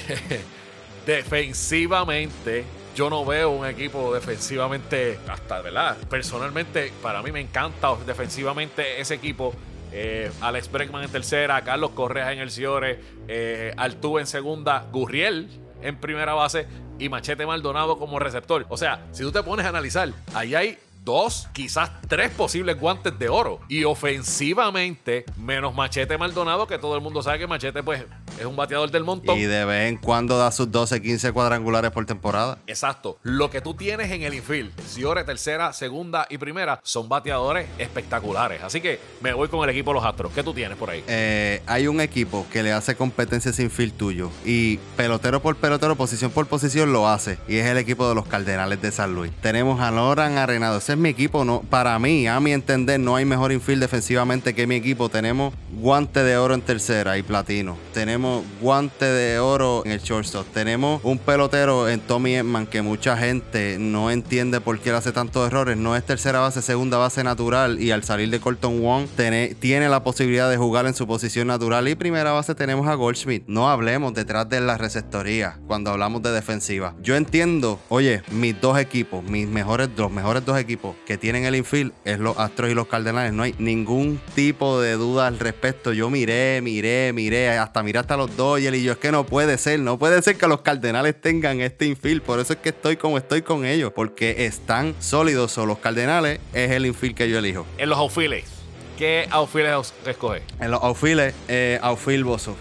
Defensivamente, 1.06 2.64
yo 2.96 3.10
no 3.10 3.26
veo 3.26 3.52
un 3.52 3.66
equipo 3.66 4.14
defensivamente, 4.14 5.20
hasta, 5.28 5.62
¿verdad? 5.62 5.98
Personalmente, 6.10 6.92
para 7.02 7.22
mí 7.22 7.32
me 7.32 7.42
encanta 7.42 7.96
defensivamente 8.06 9.02
ese 9.02 9.16
equipo. 9.16 9.54
Eh, 9.92 10.32
Alex 10.42 10.72
Breckman 10.72 11.04
en 11.04 11.12
tercera, 11.12 11.62
Carlos 11.64 11.92
Correa 11.92 12.32
en 12.32 12.40
el 12.40 12.50
Ciore, 12.50 13.00
eh, 13.28 13.76
en 13.78 14.28
segunda, 14.28 14.88
Gurriel 14.92 15.63
en 15.84 15.98
primera 15.98 16.34
base 16.34 16.68
y 17.00 17.10
Machete 17.10 17.46
Maldonado 17.46 17.98
como 17.98 18.20
receptor. 18.20 18.66
O 18.70 18.78
sea, 18.78 19.06
si 19.12 19.24
tú 19.24 19.32
te 19.32 19.44
pones 19.44 19.66
a 19.66 19.70
analizar, 19.70 20.10
ahí 20.34 20.56
hay 20.56 20.78
dos, 21.04 21.48
quizás 21.54 21.92
tres 22.08 22.32
posibles 22.32 22.80
guantes 22.80 23.18
de 23.18 23.30
oro. 23.30 23.60
Y 23.68 23.84
ofensivamente, 23.84 25.26
menos 25.38 25.76
Machete 25.76 26.18
Maldonado, 26.18 26.68
que 26.68 26.78
todo 26.78 26.96
el 26.96 27.02
mundo 27.02 27.22
sabe 27.22 27.40
que 27.40 27.48
Machete 27.48 27.84
pues 27.84 28.06
es 28.40 28.46
un 28.46 28.56
bateador 28.56 28.90
del 28.92 29.04
montón. 29.04 29.38
Y 29.38 29.44
de 29.44 29.66
vez 29.66 29.90
en 29.90 29.98
cuando 29.98 30.38
da 30.38 30.52
sus 30.52 30.72
12, 30.72 31.02
15 31.02 31.32
cuadrangulares 31.32 31.92
por 31.92 32.06
temporada. 32.06 32.58
Exacto. 32.68 33.18
Lo 33.24 33.50
que 33.50 33.62
tú 33.62 33.74
tienes 33.74 34.12
en 34.12 34.24
el 34.24 34.34
infield, 34.34 34.72
Ciore, 34.88 35.24
tercera, 35.24 35.74
segunda 35.74 36.28
y 36.30 36.38
primera, 36.38 36.80
son 36.84 37.10
bateadores 37.10 37.68
espectaculares. 37.78 38.64
Así 38.64 38.82
que 38.82 39.00
me 39.22 39.34
voy 39.34 39.48
con 39.48 39.64
el 39.64 39.70
equipo 39.70 39.92
de 39.92 39.96
los 39.96 40.06
Astros. 40.06 40.32
¿Qué 40.34 40.44
tú 40.44 40.54
tienes 40.54 40.78
por 40.78 40.90
ahí? 40.90 41.04
Eh, 41.08 41.62
hay 41.66 41.88
un 41.88 42.02
equipo 42.02 42.46
que 42.52 42.64
le 42.64 42.72
hace 42.72 42.96
competencia 42.96 43.52
sin 43.54 43.70
field 43.70 43.94
tuyo. 43.94 44.32
Y 44.46 44.78
pelotero 44.98 45.42
por 45.42 45.56
pelotero, 45.56 45.96
posición 45.96 46.32
por 46.32 46.48
posición 46.48 46.94
lo 46.94 47.08
hace. 47.08 47.38
Y 47.48 47.58
es 47.58 47.66
el 47.68 47.78
equipo 47.78 48.08
de 48.08 48.16
los 48.16 48.26
Cardenales 48.26 48.82
de 48.82 48.92
San 48.92 49.14
Luis. 49.14 49.32
Tenemos 49.42 49.80
a 49.82 49.92
Loran 49.92 50.38
Arenado. 50.38 50.78
Ese 50.78 50.93
es 50.94 51.00
mi 51.00 51.10
equipo. 51.10 51.44
No, 51.44 51.62
para 51.70 51.98
mí, 52.00 52.28
a 52.28 52.40
mi 52.40 52.54
entender, 52.54 53.00
no 53.00 53.16
hay 53.16 53.26
mejor 53.26 53.52
infield 53.52 53.82
defensivamente 53.82 54.54
que 54.54 54.66
mi 54.68 54.76
equipo. 54.76 55.10
Tenemos 55.10 55.54
guante 55.72 56.24
de 56.24 56.38
oro 56.38 56.54
en 56.54 56.62
tercera 56.62 57.18
y 57.18 57.24
platino. 57.24 57.78
Tenemos 57.94 58.44
guante 58.62 59.06
de 59.06 59.40
oro 59.40 59.84
en 59.86 59.92
el 59.92 60.00
shortstop. 60.00 60.48
Tenemos 60.54 61.02
un 61.04 61.18
pelotero 61.18 61.90
en 61.90 62.00
Tommy 62.00 62.36
Edman 62.36 62.68
que 62.68 62.82
mucha 62.82 63.18
gente 63.18 63.78
no 63.80 64.12
entiende 64.12 64.62
por 64.62 64.80
qué 64.80 64.90
él 64.90 64.96
hace 64.96 65.12
tantos 65.12 65.48
errores. 65.48 65.78
No 65.78 65.96
es 65.96 66.06
tercera 66.06 66.40
base, 66.40 66.62
segunda 66.62 66.98
base 66.98 67.24
natural. 67.24 67.82
Y 67.82 67.92
al 67.92 68.04
salir 68.04 68.30
de 68.30 68.40
Colton 68.40 68.82
Wong, 68.82 69.08
tiene, 69.16 69.56
tiene 69.56 69.90
la 69.90 70.04
posibilidad 70.04 70.50
de 70.50 70.58
jugar 70.58 70.86
en 70.86 70.94
su 70.94 71.08
posición 71.08 71.48
natural. 71.48 71.88
Y 71.88 71.96
primera 71.96 72.32
base 72.32 72.56
tenemos 72.56 72.88
a 72.88 72.94
Goldschmidt. 72.94 73.44
No 73.48 73.70
hablemos 73.70 74.14
detrás 74.14 74.48
de 74.50 74.62
la 74.62 74.78
receptoría 74.78 75.60
cuando 75.68 75.92
hablamos 75.92 76.22
de 76.22 76.32
defensiva. 76.32 76.96
Yo 77.02 77.16
entiendo, 77.16 77.80
oye, 77.90 78.22
mis 78.32 78.60
dos 78.60 78.78
equipos, 78.78 79.24
mis 79.24 79.48
mejores, 79.48 79.90
los 79.98 80.12
mejores 80.12 80.46
dos 80.46 80.58
equipos 80.58 80.83
que 81.06 81.18
tienen 81.18 81.46
el 81.46 81.56
infield 81.56 81.94
es 82.06 82.20
los 82.20 82.38
Astros 82.38 82.72
y 82.72 82.74
los 82.74 82.88
Cardenales. 82.88 83.34
No 83.34 83.44
hay 83.44 83.56
ningún 83.58 84.20
tipo 84.36 84.82
de 84.82 84.94
duda 84.94 85.28
al 85.28 85.40
respecto. 85.40 85.94
Yo 85.94 86.10
miré, 86.10 86.62
miré, 86.62 87.14
miré, 87.14 87.50
hasta 87.58 87.84
miré 87.84 88.00
hasta 88.00 88.18
los 88.18 88.36
Dodgers 88.36 88.78
y 88.78 88.84
yo 88.84 88.94
es 88.94 88.98
que 88.98 89.12
no 89.12 89.26
puede 89.26 89.58
ser, 89.58 89.80
no 89.80 89.98
puede 89.98 90.22
ser 90.22 90.38
que 90.38 90.48
los 90.48 90.62
Cardenales 90.62 91.20
tengan 91.20 91.62
este 91.62 91.86
infield. 91.86 92.22
Por 92.22 92.40
eso 92.40 92.54
es 92.54 92.60
que 92.60 92.70
estoy 92.70 92.98
como 92.98 93.18
estoy 93.18 93.42
con 93.42 93.66
ellos, 93.66 93.92
porque 93.94 94.46
están 94.46 94.96
sólidos. 95.00 95.58
O 95.58 95.66
los 95.66 95.80
Cardenales 95.80 96.40
es 96.54 96.72
el 96.72 96.86
infield 96.86 97.16
que 97.16 97.30
yo 97.30 97.40
elijo. 97.40 97.66
En 97.78 97.90
los 97.90 97.98
outfields, 97.98 98.50
¿qué 98.98 99.28
outfields 99.32 99.94
escoges? 100.06 100.44
En 100.60 100.72
los 100.72 100.82
outfields, 100.82 101.34
eh, 101.48 101.80
outfield 101.82 102.26
Bozo. 102.26 102.56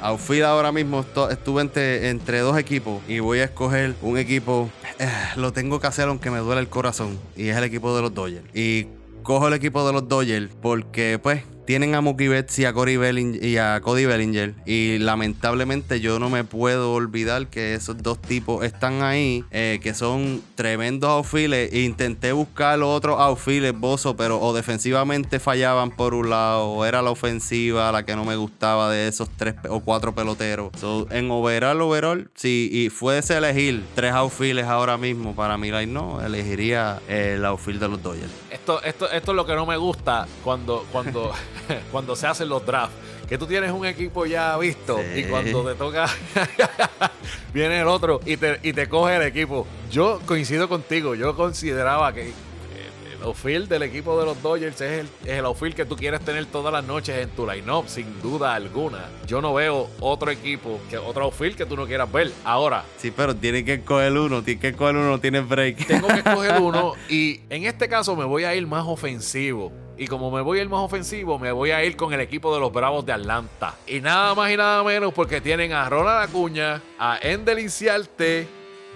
Outfield 0.00 0.44
ahora 0.44 0.72
mismo 0.72 1.04
estuve 1.30 1.62
entre, 1.62 2.08
entre 2.10 2.40
dos 2.40 2.58
equipos 2.58 3.02
y 3.08 3.18
voy 3.20 3.40
a 3.40 3.44
escoger 3.44 3.94
un 4.02 4.18
equipo. 4.18 4.70
eh, 4.98 5.08
lo 5.36 5.52
tengo 5.52 5.80
que 5.80 5.86
hacer 5.86 6.08
aunque 6.08 6.30
me 6.30 6.38
duele 6.38 6.60
el 6.60 6.68
corazón. 6.68 7.18
Y 7.36 7.48
es 7.48 7.56
el 7.56 7.64
equipo 7.64 7.94
de 7.94 8.02
los 8.02 8.14
Dodgers. 8.14 8.44
Y 8.54 8.86
cojo 9.22 9.48
el 9.48 9.54
equipo 9.54 9.86
de 9.86 9.92
los 9.92 10.08
Dodgers 10.08 10.50
porque, 10.60 11.18
pues, 11.22 11.42
tienen 11.68 11.94
a 11.94 12.00
Mookie 12.00 12.28
Betts 12.28 12.58
y 12.60 12.64
a, 12.64 12.72
Cody 12.72 12.96
Belling- 12.96 13.44
y 13.44 13.58
a 13.58 13.78
Cody 13.82 14.06
Bellinger. 14.06 14.54
Y 14.64 14.96
lamentablemente 15.00 16.00
yo 16.00 16.18
no 16.18 16.30
me 16.30 16.42
puedo 16.42 16.94
olvidar 16.94 17.48
que 17.48 17.74
esos 17.74 18.02
dos 18.02 18.18
tipos 18.22 18.64
están 18.64 19.02
ahí, 19.02 19.44
eh, 19.50 19.78
que 19.82 19.92
son 19.92 20.40
tremendos 20.54 21.10
outfielders. 21.10 21.74
Intenté 21.74 22.32
buscar 22.32 22.78
los 22.78 22.88
otros 22.88 23.20
outfielders, 23.20 23.78
Bozo, 23.78 24.16
pero 24.16 24.40
o 24.40 24.54
defensivamente 24.54 25.40
fallaban 25.40 25.90
por 25.90 26.14
un 26.14 26.30
lado, 26.30 26.70
o 26.70 26.86
era 26.86 27.02
la 27.02 27.10
ofensiva 27.10 27.92
la 27.92 28.02
que 28.02 28.16
no 28.16 28.24
me 28.24 28.36
gustaba 28.36 28.90
de 28.90 29.06
esos 29.06 29.28
tres 29.36 29.54
o 29.68 29.80
cuatro 29.80 30.14
peloteros. 30.14 30.70
So, 30.80 31.06
en 31.10 31.30
overall, 31.30 31.78
overall, 31.82 32.30
si 32.34 32.70
y 32.72 32.88
fuese 32.88 33.36
elegir 33.36 33.84
tres 33.94 34.12
outfielders 34.14 34.68
ahora 34.68 34.96
mismo 34.96 35.36
para 35.36 35.58
mi 35.58 35.70
line, 35.70 35.88
no, 35.92 36.24
elegiría 36.24 36.98
el 37.08 37.44
outfield 37.44 37.80
de 37.80 37.88
los 37.90 38.02
Dodgers. 38.02 38.32
Esto, 38.50 38.82
esto, 38.82 39.10
esto 39.10 39.32
es 39.32 39.36
lo 39.36 39.44
que 39.44 39.54
no 39.54 39.66
me 39.66 39.76
gusta 39.76 40.26
cuando, 40.42 40.86
cuando, 40.90 41.30
cuando 41.92 42.14
se 42.16 42.26
hacen 42.26 42.48
los 42.48 42.64
drafts. 42.64 42.94
Que 43.28 43.36
tú 43.36 43.46
tienes 43.46 43.70
un 43.72 43.84
equipo 43.84 44.24
ya 44.26 44.56
visto 44.56 44.98
Sí. 45.14 45.20
y 45.20 45.24
cuando 45.24 45.62
te 45.64 45.74
toca, 45.74 46.06
viene 47.52 47.80
el 47.80 47.88
otro 47.88 48.20
y 48.24 48.36
te, 48.36 48.58
y 48.62 48.72
te 48.72 48.88
coge 48.88 49.16
el 49.16 49.22
equipo. 49.22 49.66
Yo 49.90 50.20
coincido 50.26 50.68
contigo. 50.68 51.14
Yo 51.14 51.36
consideraba 51.36 52.12
que 52.14 52.28
el 52.28 53.24
outfield 53.24 53.68
del 53.68 53.82
equipo 53.82 54.18
de 54.18 54.24
los 54.26 54.40
Dodgers 54.42 54.80
es 54.80 55.00
el, 55.00 55.08
es 55.24 55.38
el 55.38 55.44
outfield 55.44 55.74
que 55.74 55.84
tú 55.84 55.96
quieres 55.96 56.20
tener 56.20 56.46
todas 56.46 56.72
las 56.72 56.84
noches 56.84 57.18
en 57.18 57.28
tu 57.30 57.46
line-up, 57.50 57.84
sin 57.88 58.22
duda 58.22 58.54
alguna. 58.54 59.06
Yo 59.26 59.42
no 59.42 59.52
veo 59.52 59.90
otro 60.00 60.30
equipo, 60.30 60.80
que 60.88 60.96
otro 60.98 61.24
outfield 61.24 61.56
que 61.56 61.66
tú 61.66 61.76
no 61.76 61.84
quieras 61.86 62.10
ver. 62.10 62.30
Ahora, 62.44 62.84
Sí, 62.96 63.10
pero 63.10 63.34
tiene 63.34 63.64
que 63.64 63.74
escoger 63.74 64.12
uno, 64.12 64.42
tiene 64.42 64.60
que 64.60 64.68
escoger 64.68 64.96
uno, 64.96 65.10
no 65.10 65.20
tiene 65.20 65.40
break. 65.40 65.86
tengo 65.86 66.06
que 66.08 66.18
escoger 66.20 66.58
uno 66.62 66.94
y 67.10 67.40
en 67.50 67.64
este 67.64 67.88
caso 67.88 68.14
me 68.16 68.24
voy 68.24 68.44
a 68.44 68.54
ir 68.54 68.66
más 68.66 68.84
ofensivo. 68.86 69.72
Y 69.98 70.06
como 70.06 70.30
me 70.30 70.40
voy 70.40 70.60
ir 70.60 70.68
más 70.68 70.80
ofensivo, 70.80 71.40
me 71.40 71.50
voy 71.50 71.72
a 71.72 71.84
ir 71.84 71.96
con 71.96 72.12
el 72.12 72.20
equipo 72.20 72.54
de 72.54 72.60
los 72.60 72.72
Bravos 72.72 73.04
de 73.04 73.12
Atlanta. 73.12 73.74
Y 73.84 74.00
nada 74.00 74.32
más 74.36 74.52
y 74.52 74.56
nada 74.56 74.84
menos 74.84 75.12
porque 75.12 75.40
tienen 75.40 75.72
a 75.72 75.88
Ronald 75.88 76.28
Acuña, 76.28 76.80
a 77.00 77.18
Endel 77.20 77.58
Inciarte, 77.58 78.46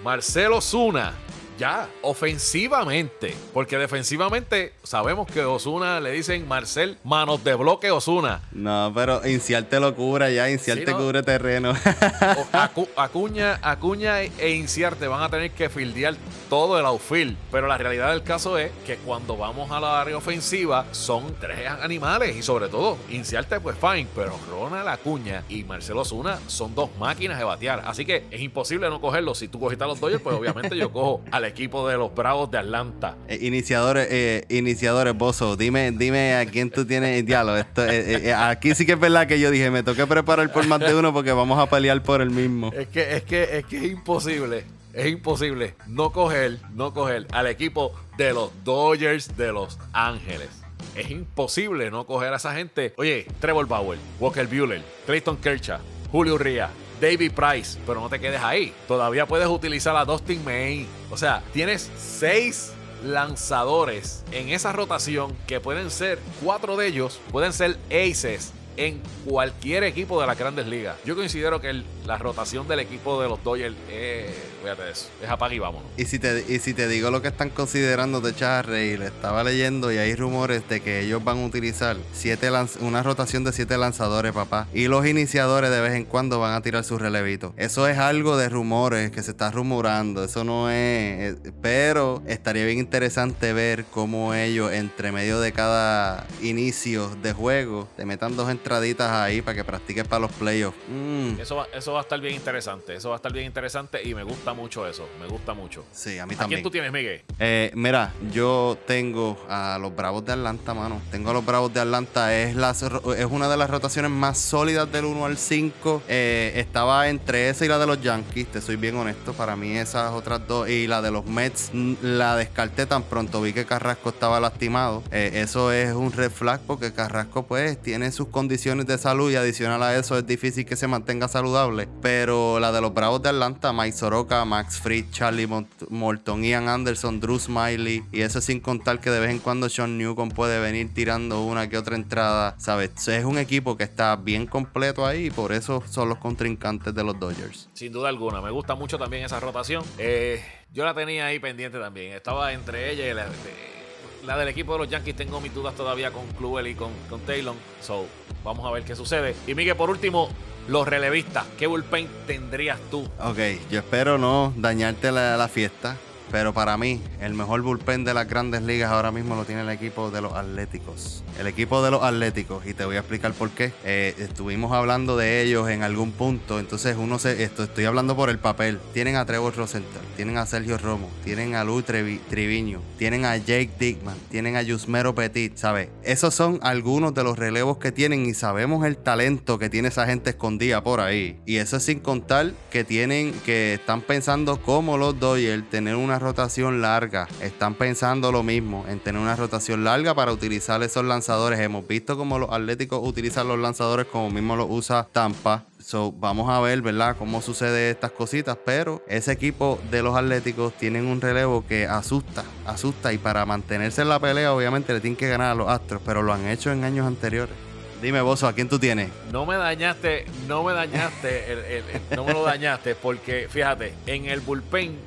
Marcelo 0.01 0.61
Zuna. 0.61 1.13
Ya, 1.57 1.87
ofensivamente. 2.01 3.35
Porque 3.53 3.77
defensivamente 3.77 4.73
sabemos 4.83 5.27
que 5.27 5.43
Osuna 5.45 5.99
le 5.99 6.11
dicen 6.11 6.47
Marcel 6.47 6.97
manos 7.03 7.43
de 7.43 7.53
bloque 7.55 7.91
Osuna. 7.91 8.41
No, 8.51 8.91
pero 8.95 9.25
Inciarte 9.27 9.79
lo 9.79 9.95
cubre 9.95 10.33
ya, 10.33 10.47
Sí, 10.57 10.71
¿no? 10.91 10.97
cubre 10.97 11.23
terreno. 11.23 11.73
Acu- 11.73 12.87
Acuña, 12.95 13.59
Acuña 13.61 14.21
e 14.21 14.49
Inciarte 14.55 15.07
van 15.07 15.23
a 15.23 15.29
tener 15.29 15.51
que 15.51 15.69
fildear 15.69 16.15
todo 16.49 16.79
el 16.79 16.85
outfield. 16.85 17.37
Pero 17.51 17.67
la 17.67 17.77
realidad 17.77 18.09
del 18.11 18.23
caso 18.23 18.57
es 18.57 18.71
que 18.85 18.97
cuando 18.97 19.37
vamos 19.37 19.71
a 19.71 19.79
la 19.79 20.01
área 20.01 20.17
ofensiva 20.17 20.85
son 20.91 21.35
tres 21.39 21.69
animales. 21.81 22.35
Y 22.35 22.41
sobre 22.43 22.67
todo, 22.69 22.97
Inciarte 23.09 23.59
pues 23.59 23.77
fine. 23.79 24.07
Pero 24.15 24.37
Ronald 24.49 24.87
Acuña 24.87 25.43
y 25.49 25.63
Marcelo 25.63 26.03
Zuna 26.05 26.39
son 26.47 26.75
dos 26.75 26.89
máquinas 26.99 27.37
de 27.37 27.43
batear. 27.43 27.83
Así 27.85 28.05
que 28.05 28.25
es 28.31 28.41
imposible 28.41 28.89
no 28.89 28.99
cogerlos. 28.99 29.37
Si 29.37 29.47
tú 29.47 29.59
cogiste 29.59 29.83
a 29.83 29.87
los 29.87 29.99
Dodgers, 29.99 30.21
pues 30.21 30.35
obviamente 30.35 30.75
yo 30.77 30.91
cojo 30.91 31.21
al 31.31 31.42
equipo 31.45 31.87
de 31.87 31.97
los 31.97 32.13
Bravos 32.13 32.49
de 32.51 32.57
Atlanta. 32.57 33.17
Eh, 33.27 33.39
iniciadores, 33.41 34.07
eh, 34.09 34.45
iniciadores, 34.49 35.13
Bozo, 35.13 35.55
dime, 35.55 35.91
dime 35.91 36.35
a 36.35 36.45
quién 36.45 36.69
tú 36.69 36.85
tienes 36.85 37.25
diálogo. 37.25 37.57
Esto, 37.57 37.85
eh, 37.85 38.15
eh, 38.15 38.21
eh, 38.25 38.33
aquí 38.33 38.75
sí 38.75 38.85
que 38.85 38.93
es 38.93 38.99
verdad 38.99 39.27
que 39.27 39.39
yo 39.39 39.51
dije, 39.51 39.69
me 39.71 39.83
toqué 39.83 40.05
preparar 40.07 40.51
por 40.51 40.65
más 40.67 40.79
de 40.79 40.95
uno 40.95 41.13
porque 41.13 41.31
vamos 41.31 41.59
a 41.59 41.69
pelear 41.69 42.01
por 42.03 42.21
el 42.21 42.29
mismo. 42.29 42.71
Es 42.73 42.87
que, 42.87 43.15
es 43.15 43.23
que, 43.23 43.57
es 43.57 43.65
que 43.65 43.77
es 43.77 43.83
imposible. 43.83 44.65
Es 44.93 45.07
imposible 45.07 45.73
no 45.87 46.11
coger, 46.11 46.59
no 46.75 46.93
coger 46.93 47.25
al 47.31 47.47
equipo 47.47 47.93
de 48.15 48.31
los 48.31 48.51
Dodgers 48.63 49.35
de 49.35 49.51
Los 49.51 49.79
Ángeles. 49.91 50.49
Es 50.95 51.09
imposible 51.09 51.89
no 51.89 52.05
coger 52.05 52.33
a 52.33 52.35
esa 52.35 52.53
gente. 52.53 52.93
Oye, 52.97 53.25
Trevor 53.39 53.67
Bauer, 53.67 53.97
Walker 54.19 54.45
Buehler, 54.45 54.83
Clayton 55.07 55.37
Kershaw, 55.37 55.79
Julio 56.11 56.35
Urias, 56.35 56.69
David 57.03 57.33
Price. 57.33 57.77
Pero 57.85 57.99
no 57.99 58.09
te 58.09 58.19
quedes 58.19 58.41
ahí. 58.41 58.73
Todavía 58.87 59.25
puedes 59.25 59.47
utilizar 59.47 59.95
a 59.95 60.05
Dustin 60.05 60.43
May. 60.43 60.87
O 61.11 61.17
sea, 61.17 61.43
tienes 61.51 61.91
seis 61.97 62.71
lanzadores 63.03 64.23
en 64.31 64.49
esa 64.49 64.71
rotación 64.71 65.35
que 65.45 65.59
pueden 65.59 65.91
ser, 65.91 66.19
cuatro 66.41 66.77
de 66.77 66.87
ellos 66.87 67.19
pueden 67.33 67.51
ser 67.51 67.77
aces 67.87 68.53
en 68.77 69.01
cualquier 69.25 69.83
equipo 69.83 70.21
de 70.21 70.27
las 70.27 70.39
grandes 70.39 70.67
ligas. 70.67 70.95
Yo 71.05 71.15
considero 71.15 71.59
que 71.59 71.83
la 72.05 72.17
rotación 72.17 72.67
del 72.67 72.79
equipo 72.79 73.21
de 73.21 73.27
los 73.27 73.43
Dodgers 73.43 73.75
es, 73.91 74.31
fíjate 74.63 74.89
eso, 74.89 75.07
es 75.21 75.29
apaga 75.29 75.53
y 75.53 75.59
vámonos. 75.59 75.87
Y 75.97 76.05
si, 76.05 76.17
te, 76.17 76.43
y 76.47 76.57
si 76.59 76.73
te 76.73 76.87
digo 76.87 77.11
lo 77.11 77.21
que 77.21 77.27
están 77.27 77.49
considerando, 77.49 78.21
te 78.21 78.29
echas 78.29 78.49
a 78.49 78.61
reír. 78.63 79.01
Estaba 79.03 79.43
leyendo 79.43 79.91
y 79.91 79.97
hay 79.97 80.15
rumores 80.15 80.67
de 80.69 80.79
que 80.81 81.01
ellos 81.01 81.23
van 81.23 81.37
a 81.43 81.45
utilizar 81.45 81.97
siete 82.13 82.49
lanz- 82.49 82.79
una 82.79 83.03
rotación 83.03 83.43
de 83.43 83.51
siete 83.51 83.77
lanzadores, 83.77 84.31
papá. 84.31 84.67
Y 84.73 84.87
los 84.87 85.05
iniciadores 85.05 85.69
de 85.69 85.81
vez 85.81 85.93
en 85.93 86.05
cuando 86.05 86.39
van 86.39 86.53
a 86.53 86.61
tirar 86.61 86.83
sus 86.83 86.99
relevitos. 87.01 87.51
Eso 87.57 87.87
es 87.87 87.97
algo 87.97 88.37
de 88.37 88.49
rumores 88.49 89.11
que 89.11 89.21
se 89.21 89.31
está 89.31 89.51
rumorando. 89.51 90.23
Eso 90.23 90.43
no 90.43 90.69
es. 90.69 90.75
eh, 90.75 91.35
Pero 91.61 92.21
estaría 92.27 92.65
bien 92.65 92.79
interesante 92.79 93.53
ver 93.53 93.85
cómo 93.91 94.33
ellos, 94.33 94.71
entre 94.71 95.11
medio 95.11 95.39
de 95.39 95.51
cada 95.51 96.25
inicio 96.41 97.09
de 97.21 97.33
juego, 97.33 97.87
te 97.97 98.05
metan 98.05 98.35
dos 98.35 98.49
entraditas 98.49 99.11
ahí 99.11 99.41
para 99.41 99.55
que 99.55 99.63
practiques 99.63 100.07
para 100.07 100.21
los 100.21 100.31
playoffs. 100.31 100.77
Mm. 100.87 101.39
Eso 101.39 101.55
va, 101.57 101.67
eso 101.73 101.93
va 101.93 101.99
a 101.99 102.03
estar 102.03 102.19
bien 102.21 102.35
interesante, 102.35 102.95
eso 102.95 103.09
va 103.09 103.15
a 103.15 103.17
estar 103.17 103.33
bien 103.33 103.45
interesante 103.45 104.01
y 104.03 104.13
me 104.15 104.23
gusta 104.23 104.52
mucho 104.53 104.87
eso, 104.87 105.07
me 105.19 105.27
gusta 105.27 105.53
mucho. 105.53 105.83
Sí, 105.91 106.19
a 106.19 106.25
mí 106.25 106.35
¿A 106.35 106.37
también. 106.37 106.59
quién 106.59 106.63
tú 106.63 106.71
tienes, 106.71 106.91
Miguel? 106.91 107.23
Eh, 107.39 107.71
mira, 107.75 108.13
yo 108.31 108.77
tengo 108.87 109.37
a 109.49 109.77
los 109.81 109.95
Bravos 109.95 110.23
de 110.25 110.33
Atlanta, 110.33 110.73
mano. 110.73 111.01
Tengo 111.11 111.31
a 111.31 111.33
los 111.33 111.45
Bravos 111.45 111.73
de 111.73 111.79
Atlanta. 111.79 112.35
Es, 112.35 112.55
las, 112.55 112.83
es 112.83 113.25
una 113.29 113.49
de 113.49 113.57
las 113.57 113.69
rotaciones 113.69 114.11
más 114.11 114.37
sólidas 114.37 114.91
del 114.91 115.05
1 115.05 115.25
al 115.25 115.37
5. 115.37 116.03
Eh, 116.07 116.53
estaba 116.55 117.09
entre 117.09 117.49
esa 117.49 117.65
y 117.65 117.67
la 117.67 117.79
de 117.79 117.87
los 117.87 118.01
Yankees, 118.01 118.47
te 118.47 118.61
soy 118.61 118.75
bien 118.75 118.95
honesto. 118.95 119.33
Para 119.33 119.55
mí 119.55 119.77
esas 119.77 120.11
otras 120.13 120.47
dos 120.47 120.69
y 120.69 120.87
la 120.87 121.01
de 121.01 121.11
los 121.11 121.25
Mets 121.25 121.71
la 122.01 122.35
descarté 122.35 122.85
tan 122.85 123.03
pronto 123.03 123.41
vi 123.41 123.53
que 123.53 123.65
Carrasco 123.65 124.09
estaba 124.09 124.39
lastimado. 124.39 125.03
Eh, 125.11 125.31
eso 125.35 125.71
es 125.71 125.93
un 125.93 126.11
red 126.11 126.31
flag 126.31 126.61
porque 126.67 126.93
Carrasco 126.93 127.43
pues 127.43 127.81
tiene 127.81 128.11
sus 128.11 128.27
condiciones 128.27 128.53
condiciones 128.53 128.85
de 128.85 128.97
salud 128.97 129.31
y 129.31 129.35
adicional 129.35 129.81
a 129.81 129.97
eso 129.97 130.17
es 130.17 130.27
difícil 130.27 130.65
que 130.65 130.75
se 130.75 130.85
mantenga 130.85 131.27
saludable. 131.27 131.87
Pero 132.01 132.59
la 132.59 132.71
de 132.71 132.81
los 132.81 132.93
Bravos 132.93 133.23
de 133.23 133.29
Atlanta, 133.29 133.73
Mike 133.73 133.97
Soroka, 133.97 134.42
Max 134.45 134.79
Fried, 134.79 135.05
Charlie 135.11 135.47
Morton, 135.89 136.43
Ian 136.43 136.67
Anderson, 136.67 137.19
Drew 137.19 137.39
Smiley. 137.39 138.03
Y 138.11 138.21
eso 138.21 138.41
sin 138.41 138.59
contar 138.59 138.99
que 138.99 139.09
de 139.09 139.19
vez 139.19 139.31
en 139.31 139.39
cuando 139.39 139.69
Sean 139.69 139.97
Newcomb 139.97 140.33
puede 140.33 140.59
venir 140.59 140.93
tirando 140.93 141.43
una 141.43 141.69
que 141.69 141.77
otra 141.77 141.95
entrada. 141.95 142.55
¿Sabes? 142.57 143.07
Es 143.07 143.25
un 143.25 143.37
equipo 143.37 143.77
que 143.77 143.83
está 143.83 144.15
bien 144.15 144.45
completo 144.47 145.05
ahí 145.05 145.27
y 145.27 145.31
por 145.31 145.51
eso 145.51 145.83
son 145.89 146.09
los 146.09 146.17
contrincantes 146.17 146.93
de 146.93 147.03
los 147.03 147.19
Dodgers. 147.19 147.69
Sin 147.73 147.91
duda 147.91 148.09
alguna. 148.09 148.41
Me 148.41 148.51
gusta 148.51 148.75
mucho 148.75 148.97
también 148.97 149.23
esa 149.23 149.39
rotación. 149.39 149.83
Eh, 149.97 150.43
yo 150.73 150.85
la 150.85 150.93
tenía 150.93 151.27
ahí 151.27 151.39
pendiente 151.39 151.79
también. 151.79 152.13
Estaba 152.13 152.53
entre 152.53 152.91
ella 152.91 153.07
y 153.09 154.25
la, 154.25 154.37
del 154.37 154.47
equipo 154.47 154.73
de 154.73 154.79
los 154.79 154.89
Yankees. 154.89 155.15
Tengo 155.15 155.39
mis 155.39 155.53
dudas 155.53 155.75
todavía 155.75 156.11
con 156.11 156.25
Kluel 156.37 156.67
y 156.67 156.75
con, 156.75 156.91
con 157.09 157.21
Taylor. 157.21 157.55
So, 157.81 158.07
vamos 158.43 158.65
a 158.65 158.71
ver 158.71 158.83
qué 158.83 158.95
sucede. 158.95 159.35
Y 159.47 159.53
Miguel, 159.53 159.75
por 159.75 159.89
último, 159.89 160.29
los 160.67 160.87
relevistas. 160.87 161.45
¿Qué 161.57 161.67
bullpen 161.67 162.07
tendrías 162.27 162.79
tú? 162.89 163.09
Ok, 163.19 163.39
yo 163.69 163.79
espero 163.79 164.17
no 164.17 164.53
dañarte 164.55 165.11
la 165.11 165.47
fiesta. 165.47 165.97
Pero 166.31 166.53
para 166.53 166.77
mí, 166.77 167.01
el 167.21 167.33
mejor 167.33 167.61
bullpen 167.61 168.03
de 168.03 168.13
las 168.13 168.27
grandes 168.27 168.61
ligas 168.63 168.91
ahora 168.91 169.11
mismo 169.11 169.35
lo 169.35 169.45
tiene 169.45 169.61
el 169.61 169.69
equipo 169.69 170.11
de 170.11 170.21
los 170.21 170.33
Atléticos. 170.33 171.23
El 171.39 171.47
equipo 171.47 171.83
de 171.83 171.91
los 171.91 172.03
Atléticos, 172.03 172.65
y 172.65 172.73
te 172.73 172.85
voy 172.85 172.95
a 172.95 172.99
explicar 172.99 173.33
por 173.33 173.51
qué. 173.51 173.71
Eh, 173.83 174.15
estuvimos 174.17 174.71
hablando 174.71 175.17
de 175.17 175.41
ellos 175.41 175.69
en 175.69 175.83
algún 175.83 176.11
punto, 176.11 176.59
entonces 176.59 176.95
uno 176.97 177.19
se. 177.19 177.43
Esto, 177.43 177.63
estoy 177.63 177.85
hablando 177.85 178.15
por 178.15 178.29
el 178.29 178.39
papel. 178.39 178.79
Tienen 178.93 179.15
a 179.15 179.25
Trevor 179.25 179.55
Rosenthal, 179.55 180.01
tienen 180.15 180.37
a 180.37 180.45
Sergio 180.45 180.77
Romo, 180.77 181.09
tienen 181.23 181.55
a 181.55 181.63
Luis 181.63 181.85
Triviño, 181.85 182.81
tienen 182.97 183.25
a 183.25 183.37
Jake 183.37 183.71
Dickman, 183.79 184.17
tienen 184.29 184.55
a 184.55 184.61
Yusmero 184.61 185.15
Petit, 185.15 185.57
¿sabes? 185.57 185.89
Esos 186.03 186.33
son 186.33 186.59
algunos 186.61 187.13
de 187.13 187.23
los 187.23 187.37
relevos 187.37 187.77
que 187.77 187.91
tienen 187.91 188.25
y 188.25 188.33
sabemos 188.33 188.85
el 188.85 188.97
talento 188.97 189.59
que 189.59 189.69
tiene 189.69 189.89
esa 189.89 190.05
gente 190.05 190.31
escondida 190.31 190.83
por 190.83 190.99
ahí. 190.99 191.39
Y 191.45 191.57
eso 191.57 191.77
es 191.77 191.83
sin 191.83 191.99
contar 191.99 192.53
que 192.71 192.83
tienen, 192.83 193.33
que 193.45 193.75
están 193.75 194.01
pensando 194.01 194.61
como 194.61 194.97
los 194.97 195.19
Dodgers 195.19 195.69
tener 195.69 195.95
una 195.95 196.12
rotación 196.19 196.81
larga. 196.81 197.27
Están 197.41 197.75
pensando 197.75 198.31
lo 198.31 198.43
mismo, 198.43 198.85
en 198.87 198.99
tener 198.99 199.21
una 199.21 199.35
rotación 199.35 199.83
larga 199.83 200.13
para 200.13 200.31
utilizar 200.31 200.81
esos 200.83 201.05
lanzadores. 201.05 201.59
Hemos 201.59 201.87
visto 201.87 202.17
cómo 202.17 202.39
los 202.39 202.49
Atléticos 202.51 202.99
utilizan 203.03 203.47
los 203.47 203.59
lanzadores 203.59 204.07
como 204.07 204.29
mismo 204.29 204.55
lo 204.55 204.65
usa 204.65 205.07
Tampa. 205.11 205.65
So, 205.79 206.11
vamos 206.13 206.49
a 206.49 206.59
ver, 206.61 206.81
¿verdad?, 206.81 207.15
cómo 207.17 207.41
sucede 207.41 207.91
estas 207.91 208.11
cositas. 208.11 208.57
Pero 208.65 209.03
ese 209.07 209.31
equipo 209.31 209.79
de 209.91 210.01
los 210.01 210.15
Atléticos 210.15 210.73
tienen 210.73 211.05
un 211.05 211.21
relevo 211.21 211.65
que 211.67 211.85
asusta, 211.87 212.43
asusta. 212.65 213.13
Y 213.13 213.17
para 213.17 213.45
mantenerse 213.45 214.01
en 214.01 214.09
la 214.09 214.19
pelea, 214.19 214.53
obviamente 214.53 214.93
le 214.93 215.01
tienen 215.01 215.17
que 215.17 215.27
ganar 215.27 215.51
a 215.51 215.55
los 215.55 215.69
Astros, 215.69 216.01
pero 216.05 216.21
lo 216.21 216.33
han 216.33 216.47
hecho 216.47 216.71
en 216.71 216.83
años 216.83 217.05
anteriores. 217.05 217.55
Dime, 218.01 218.19
Bozo, 218.19 218.49
¿a 218.49 218.53
quién 218.53 218.67
tú 218.67 218.79
tienes? 218.79 219.09
No 219.31 219.45
me 219.45 219.55
dañaste, 219.55 220.25
no 220.45 220.61
me 220.61 220.73
dañaste, 220.73 221.81
no 222.13 222.25
me 222.25 222.33
lo 222.33 222.43
dañaste, 222.43 222.95
porque 222.95 223.47
fíjate, 223.49 223.93
en 224.07 224.25
el 224.25 224.41
bullpen 224.41 224.97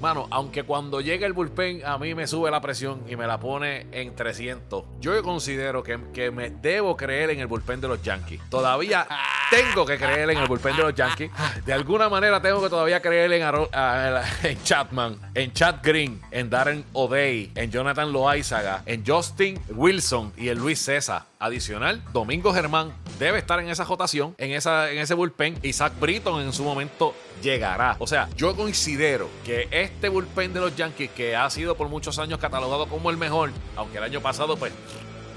Mano, 0.00 0.28
aunque 0.30 0.62
cuando 0.62 1.00
llega 1.00 1.26
el 1.26 1.32
bullpen 1.32 1.82
a 1.84 1.98
mí 1.98 2.14
me 2.14 2.28
sube 2.28 2.50
la 2.50 2.60
presión 2.60 3.02
y 3.08 3.16
me 3.16 3.26
la 3.26 3.40
pone 3.40 3.86
en 3.90 4.14
300, 4.14 4.84
yo 5.00 5.22
considero 5.22 5.82
que, 5.82 5.98
que 6.12 6.30
me 6.30 6.50
debo 6.50 6.96
creer 6.96 7.30
en 7.30 7.40
el 7.40 7.48
bullpen 7.48 7.80
de 7.80 7.88
los 7.88 8.02
Yankees. 8.02 8.40
Todavía 8.48 9.06
tengo 9.50 9.84
que 9.84 9.98
creer 9.98 10.30
en 10.30 10.38
el 10.38 10.46
bullpen 10.46 10.76
de 10.76 10.82
los 10.82 10.94
Yankees. 10.94 11.30
De 11.66 11.72
alguna 11.72 12.08
manera 12.08 12.40
tengo 12.40 12.62
que 12.62 12.68
todavía 12.68 13.02
creer 13.02 13.32
en, 13.32 13.42
en 14.44 14.62
Chapman, 14.62 15.18
en 15.34 15.52
Chad 15.52 15.76
Green, 15.82 16.20
en 16.30 16.48
Darren 16.48 16.84
O'Day, 16.92 17.50
en 17.56 17.70
Jonathan 17.70 18.12
Loaizaga, 18.12 18.82
en 18.86 19.04
Justin 19.04 19.58
Wilson 19.70 20.32
y 20.36 20.48
en 20.48 20.58
Luis 20.58 20.78
César. 20.78 21.24
Adicional, 21.40 22.02
Domingo 22.12 22.52
Germán 22.52 22.92
debe 23.18 23.38
estar 23.38 23.60
en 23.60 23.68
esa 23.68 23.84
rotación, 23.84 24.34
en, 24.38 24.50
esa, 24.50 24.90
en 24.90 24.98
ese 24.98 25.14
bullpen. 25.14 25.56
Isaac 25.62 25.92
Britton 26.00 26.42
en 26.42 26.52
su 26.52 26.64
momento 26.64 27.14
llegará. 27.40 27.96
O 27.98 28.06
sea, 28.06 28.28
yo 28.36 28.56
considero 28.56 29.28
que 29.44 29.68
este 29.70 30.08
bullpen 30.08 30.52
de 30.52 30.60
los 30.60 30.76
Yankees, 30.76 31.10
que 31.10 31.36
ha 31.36 31.48
sido 31.50 31.76
por 31.76 31.88
muchos 31.88 32.18
años 32.18 32.38
catalogado 32.38 32.86
como 32.86 33.10
el 33.10 33.16
mejor, 33.16 33.50
aunque 33.76 33.98
el 33.98 34.04
año 34.04 34.20
pasado, 34.20 34.56
pues 34.56 34.72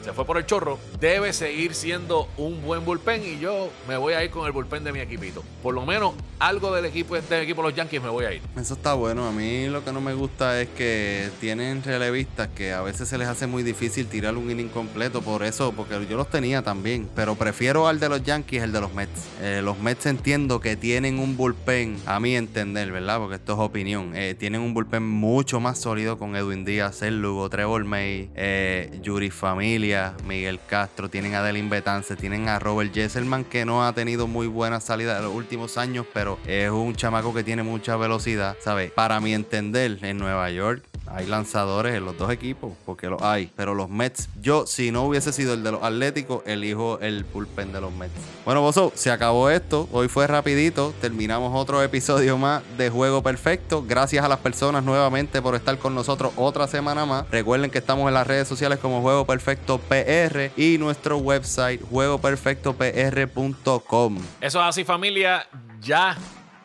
se 0.03 0.13
fue 0.13 0.25
por 0.25 0.37
el 0.37 0.45
chorro, 0.45 0.79
debe 0.99 1.33
seguir 1.33 1.73
siendo 1.73 2.27
un 2.37 2.61
buen 2.61 2.85
bullpen 2.85 3.23
y 3.23 3.39
yo 3.39 3.69
me 3.87 3.97
voy 3.97 4.13
a 4.13 4.23
ir 4.23 4.31
con 4.31 4.45
el 4.45 4.51
bullpen 4.51 4.83
de 4.83 4.91
mi 4.91 4.99
equipito. 4.99 5.43
Por 5.61 5.73
lo 5.73 5.85
menos 5.85 6.13
algo 6.39 6.73
del 6.73 6.85
equipo 6.85 7.15
este 7.15 7.41
equipo 7.41 7.61
de 7.61 7.69
los 7.69 7.77
Yankees 7.77 8.01
me 8.01 8.09
voy 8.09 8.25
a 8.25 8.33
ir. 8.33 8.41
Eso 8.57 8.73
está 8.73 8.93
bueno. 8.93 9.27
A 9.27 9.31
mí 9.31 9.67
lo 9.67 9.83
que 9.85 9.91
no 9.91 10.01
me 10.01 10.13
gusta 10.13 10.59
es 10.59 10.69
que 10.69 11.29
tienen 11.39 11.83
relevistas 11.83 12.49
que 12.49 12.73
a 12.73 12.81
veces 12.81 13.07
se 13.07 13.17
les 13.17 13.27
hace 13.27 13.47
muy 13.47 13.63
difícil 13.63 14.07
tirar 14.07 14.35
un 14.37 14.49
inning 14.49 14.69
completo 14.69 15.21
por 15.21 15.43
eso, 15.43 15.71
porque 15.71 16.05
yo 16.09 16.17
los 16.17 16.29
tenía 16.29 16.63
también, 16.63 17.09
pero 17.15 17.35
prefiero 17.35 17.87
al 17.87 17.99
de 17.99 18.09
los 18.09 18.23
Yankees 18.23 18.63
el 18.63 18.71
de 18.71 18.81
los 18.81 18.93
Mets. 18.93 19.27
Eh, 19.41 19.61
los 19.63 19.79
Mets 19.79 20.05
entiendo 20.05 20.59
que 20.59 20.75
tienen 20.75 21.19
un 21.19 21.37
bullpen, 21.37 21.97
a 22.05 22.19
mi 22.19 22.35
entender, 22.35 22.91
¿verdad? 22.91 23.19
Porque 23.19 23.35
esto 23.35 23.53
es 23.53 23.59
opinión. 23.59 24.13
Eh, 24.15 24.35
tienen 24.37 24.61
un 24.61 24.73
bullpen 24.73 25.03
mucho 25.07 25.59
más 25.59 25.79
sólido 25.79 26.17
con 26.17 26.35
Edwin 26.35 26.65
Díaz, 26.65 27.01
El 27.01 27.21
Lugo, 27.21 27.49
Trevor 27.49 27.83
May, 27.83 28.29
eh, 28.35 28.99
Yuri 29.01 29.29
Familia 29.29 29.90
Miguel 30.25 30.59
Castro, 30.67 31.09
tienen 31.09 31.35
a 31.35 31.43
Delin 31.43 31.69
Betance, 31.69 32.15
tienen 32.15 32.47
a 32.47 32.59
Robert 32.59 32.93
Jesselman, 32.93 33.43
que 33.43 33.65
no 33.65 33.85
ha 33.85 33.93
tenido 33.93 34.27
muy 34.27 34.47
buena 34.47 34.79
salida 34.79 35.17
en 35.17 35.23
los 35.23 35.33
últimos 35.33 35.77
años, 35.77 36.05
pero 36.13 36.39
es 36.45 36.69
un 36.69 36.95
chamaco 36.95 37.33
que 37.33 37.43
tiene 37.43 37.63
mucha 37.63 37.97
velocidad, 37.97 38.55
¿sabes? 38.61 38.91
Para 38.91 39.19
mi 39.19 39.33
entender, 39.33 39.99
en 40.01 40.17
Nueva 40.17 40.49
York 40.49 40.90
hay 41.13 41.27
lanzadores 41.27 41.95
en 41.95 42.05
los 42.05 42.17
dos 42.17 42.31
equipos, 42.31 42.71
porque 42.85 43.07
los 43.07 43.21
hay. 43.21 43.51
Pero 43.55 43.73
los 43.73 43.89
Mets, 43.89 44.29
yo, 44.41 44.65
si 44.65 44.91
no 44.91 45.03
hubiese 45.03 45.33
sido 45.33 45.53
el 45.53 45.63
de 45.63 45.71
los 45.71 45.83
Atléticos, 45.83 46.43
elijo 46.45 46.99
el 46.99 47.25
pulpen 47.25 47.71
de 47.71 47.81
los 47.81 47.93
Mets. 47.93 48.13
Bueno, 48.45 48.61
Bozo, 48.61 48.91
se 48.95 49.11
acabó 49.11 49.49
esto. 49.49 49.87
Hoy 49.91 50.07
fue 50.07 50.27
rapidito. 50.27 50.93
Terminamos 51.01 51.51
otro 51.53 51.83
episodio 51.83 52.37
más 52.37 52.63
de 52.77 52.89
Juego 52.89 53.23
Perfecto. 53.23 53.83
Gracias 53.87 54.23
a 54.23 54.27
las 54.27 54.39
personas 54.39 54.83
nuevamente 54.83 55.41
por 55.41 55.55
estar 55.55 55.77
con 55.77 55.95
nosotros 55.95 56.33
otra 56.35 56.67
semana 56.67 57.05
más. 57.05 57.29
Recuerden 57.29 57.71
que 57.71 57.77
estamos 57.77 58.07
en 58.07 58.13
las 58.13 58.27
redes 58.27 58.47
sociales 58.47 58.79
como 58.79 59.01
Juego 59.01 59.25
Perfecto 59.25 59.79
PR 59.79 60.51
y 60.57 60.77
nuestro 60.77 61.17
website 61.17 61.81
juegoperfectopr.com. 61.89 64.17
Eso 64.41 64.59
es 64.59 64.65
así, 64.65 64.83
familia. 64.83 65.47
Ya 65.81 66.17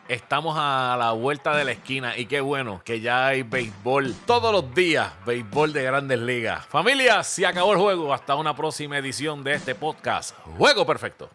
Estamos 0.07 0.55
a 0.57 0.95
la 0.97 1.11
vuelta 1.11 1.53
de 1.57 1.65
la 1.65 1.71
esquina 1.71 2.17
y 2.17 2.27
qué 2.27 2.39
bueno 2.39 2.81
que 2.85 3.01
ya 3.01 3.27
hay 3.27 3.43
béisbol 3.43 4.15
todos 4.25 4.53
los 4.53 4.73
días, 4.73 5.11
béisbol 5.25 5.73
de 5.73 5.83
grandes 5.83 6.19
ligas. 6.19 6.65
Familia, 6.67 7.23
se 7.23 7.45
acabó 7.45 7.73
el 7.73 7.79
juego. 7.79 8.13
Hasta 8.13 8.35
una 8.35 8.55
próxima 8.55 8.97
edición 8.97 9.43
de 9.43 9.55
este 9.55 9.75
podcast. 9.75 10.33
Juego 10.57 10.85
perfecto. 10.85 11.29